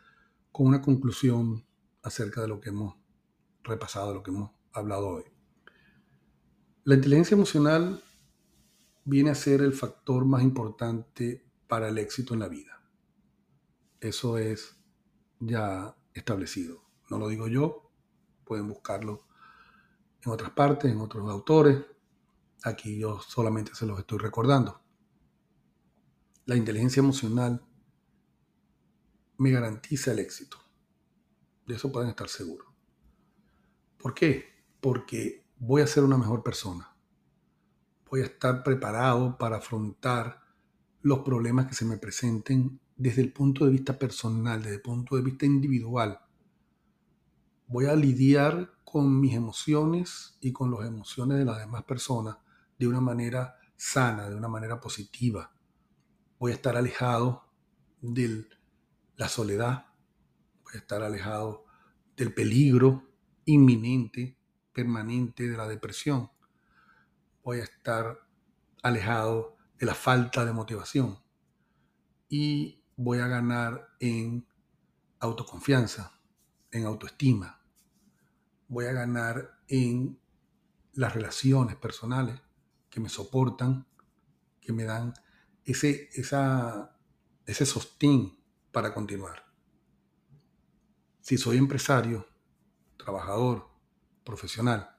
[0.52, 1.64] con una conclusión
[2.02, 2.96] acerca de lo que hemos
[3.62, 5.24] repasado, de lo que hemos hablado hoy.
[6.84, 8.02] La inteligencia emocional
[9.04, 12.80] viene a ser el factor más importante para el éxito en la vida.
[14.00, 14.76] Eso es
[15.40, 16.82] ya establecido.
[17.10, 17.90] No lo digo yo,
[18.44, 19.26] pueden buscarlo
[20.24, 21.84] en otras partes, en otros autores,
[22.64, 24.82] Aquí yo solamente se los estoy recordando.
[26.46, 27.64] La inteligencia emocional
[29.38, 30.58] me garantiza el éxito.
[31.66, 32.68] De eso pueden estar seguros.
[33.98, 34.44] ¿Por qué?
[34.80, 36.96] Porque voy a ser una mejor persona.
[38.08, 40.40] Voy a estar preparado para afrontar
[41.02, 45.16] los problemas que se me presenten desde el punto de vista personal, desde el punto
[45.16, 46.20] de vista individual.
[47.66, 52.38] Voy a lidiar con mis emociones y con las emociones de las demás personas
[52.78, 55.52] de una manera sana, de una manera positiva.
[56.38, 57.46] Voy a estar alejado
[58.00, 58.46] de
[59.16, 59.86] la soledad,
[60.62, 61.64] voy a estar alejado
[62.16, 63.10] del peligro
[63.44, 64.38] inminente,
[64.72, 66.30] permanente de la depresión.
[67.42, 68.18] Voy a estar
[68.82, 71.18] alejado de la falta de motivación
[72.28, 74.46] y voy a ganar en
[75.20, 76.12] autoconfianza,
[76.70, 77.62] en autoestima.
[78.68, 80.18] Voy a ganar en
[80.94, 82.40] las relaciones personales
[82.96, 83.86] que me soportan,
[84.58, 85.12] que me dan
[85.66, 86.96] ese, esa,
[87.44, 88.42] ese sostén
[88.72, 89.52] para continuar.
[91.20, 92.26] Si soy empresario,
[92.96, 93.68] trabajador,
[94.24, 94.96] profesional,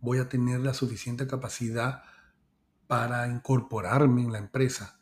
[0.00, 2.04] voy a tener la suficiente capacidad
[2.86, 4.98] para incorporarme en la empresa,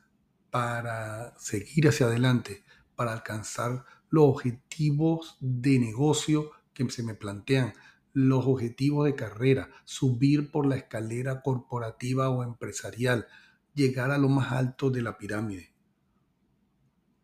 [0.50, 2.64] para seguir hacia adelante,
[2.96, 7.74] para alcanzar los objetivos de negocio que se me plantean,
[8.16, 13.26] los objetivos de carrera, subir por la escalera corporativa o empresarial,
[13.74, 15.74] llegar a lo más alto de la pirámide.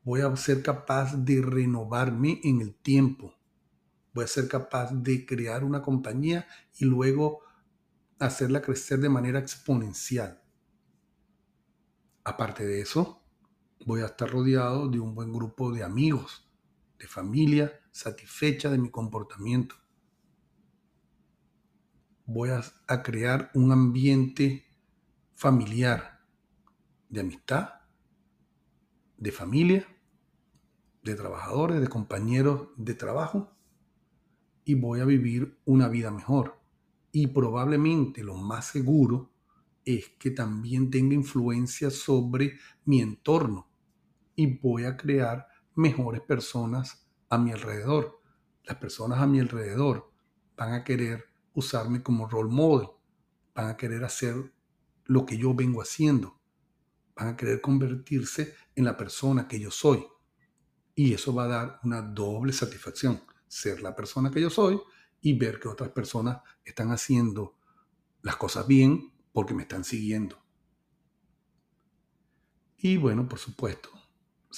[0.04, 3.34] Voy a ser capaz de renovarme en el tiempo.
[4.12, 6.46] Voy a ser capaz de crear una compañía
[6.78, 7.40] y luego
[8.18, 10.42] hacerla crecer de manera exponencial.
[12.22, 13.24] Aparte de eso,
[13.86, 16.52] voy a estar rodeado de un buen grupo de amigos,
[16.98, 19.81] de familia satisfecha de mi comportamiento
[22.32, 24.64] voy a, crear un ambiente
[25.34, 26.20] familiar
[27.10, 27.74] de amistad,
[29.18, 29.86] de familia,
[31.02, 33.52] de trabajadores, de compañeros de trabajo
[34.64, 36.58] y voy a vivir una vida mejor.
[37.12, 39.30] Y probablemente lo más seguro,
[39.84, 43.68] es que también tenga influencia sobre mi entorno
[44.36, 48.20] y voy a crear mejores personas a mi alrededor.
[48.64, 50.12] Las personas a mi alrededor
[50.56, 52.88] van a querer usarme como role model,
[53.54, 54.52] van a querer hacer
[55.04, 56.40] lo que yo vengo haciendo,
[57.14, 60.06] van a querer convertirse en la persona que yo soy.
[60.94, 64.80] Y eso va a dar una doble satisfacción, ser la persona que yo soy
[65.20, 67.58] y ver que otras personas están haciendo
[68.22, 70.42] las cosas bien porque me están siguiendo.
[72.76, 73.90] Y bueno, por supuesto,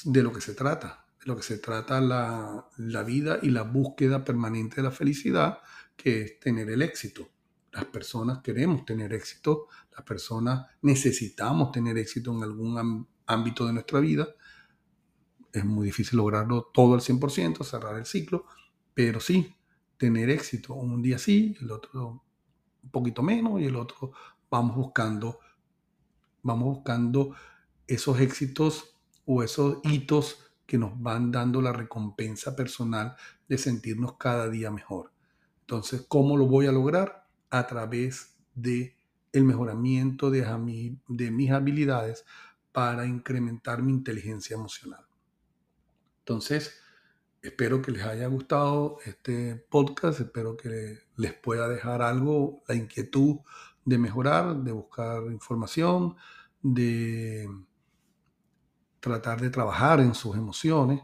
[0.04, 3.62] de lo que se trata, de lo que se trata la, la vida y la
[3.62, 5.58] búsqueda permanente de la felicidad,
[5.96, 7.28] que es tener el éxito.
[7.72, 14.00] Las personas queremos tener éxito, las personas necesitamos tener éxito en algún ámbito de nuestra
[14.00, 14.28] vida.
[15.52, 18.46] Es muy difícil lograrlo todo al 100%, cerrar el ciclo,
[18.92, 19.54] pero sí,
[19.96, 22.24] tener éxito un día sí, el otro
[22.82, 24.12] un poquito menos y el otro
[24.50, 25.40] vamos buscando,
[26.42, 27.34] vamos buscando
[27.86, 33.16] esos éxitos o esos hitos que nos van dando la recompensa personal
[33.48, 35.13] de sentirnos cada día mejor.
[35.64, 37.26] Entonces, ¿cómo lo voy a lograr?
[37.48, 38.98] A través de
[39.32, 42.26] el mejoramiento de, de mis habilidades
[42.70, 45.06] para incrementar mi inteligencia emocional.
[46.18, 46.78] Entonces,
[47.40, 53.38] espero que les haya gustado este podcast, espero que les pueda dejar algo, la inquietud
[53.84, 56.16] de mejorar, de buscar información,
[56.62, 57.48] de
[59.00, 61.02] tratar de trabajar en sus emociones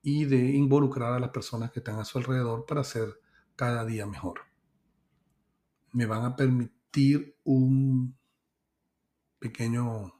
[0.00, 3.20] y de involucrar a las personas que están a su alrededor para ser
[3.56, 4.40] cada día mejor.
[5.92, 8.16] Me van a permitir un
[9.38, 10.12] pequeño,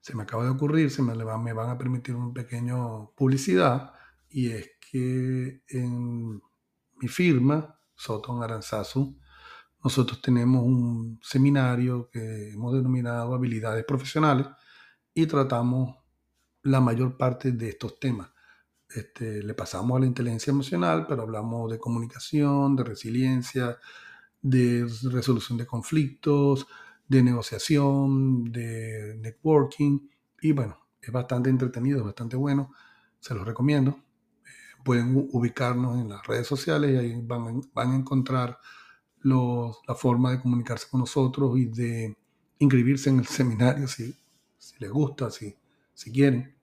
[0.00, 3.92] se me acaba de ocurrir, se me, me van a permitir un pequeño publicidad
[4.28, 6.40] y es que en
[6.96, 9.18] mi firma, Soton Aranzazu,
[9.82, 14.46] nosotros tenemos un seminario que hemos denominado habilidades profesionales
[15.14, 15.96] y tratamos
[16.62, 18.30] la mayor parte de estos temas.
[18.88, 23.78] Este, le pasamos a la inteligencia emocional, pero hablamos de comunicación, de resiliencia,
[24.42, 26.66] de resolución de conflictos,
[27.08, 30.08] de negociación, de networking.
[30.40, 32.72] Y bueno, es bastante entretenido, es bastante bueno.
[33.20, 33.90] Se los recomiendo.
[34.44, 38.58] Eh, pueden ubicarnos en las redes sociales y ahí van, van a encontrar
[39.20, 42.16] los, la forma de comunicarse con nosotros y de
[42.58, 44.14] inscribirse en el seminario si,
[44.58, 45.56] si les gusta, si,
[45.94, 46.54] si quieren.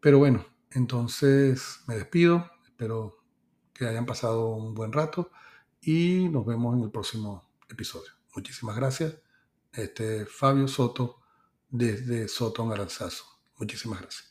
[0.00, 3.18] Pero bueno, entonces me despido, espero
[3.72, 5.30] que hayan pasado un buen rato
[5.80, 8.10] y nos vemos en el próximo episodio.
[8.34, 9.16] Muchísimas gracias.
[9.72, 11.20] Este Fabio Soto
[11.68, 13.24] desde Soto en Aranzazo.
[13.58, 14.28] Muchísimas gracias.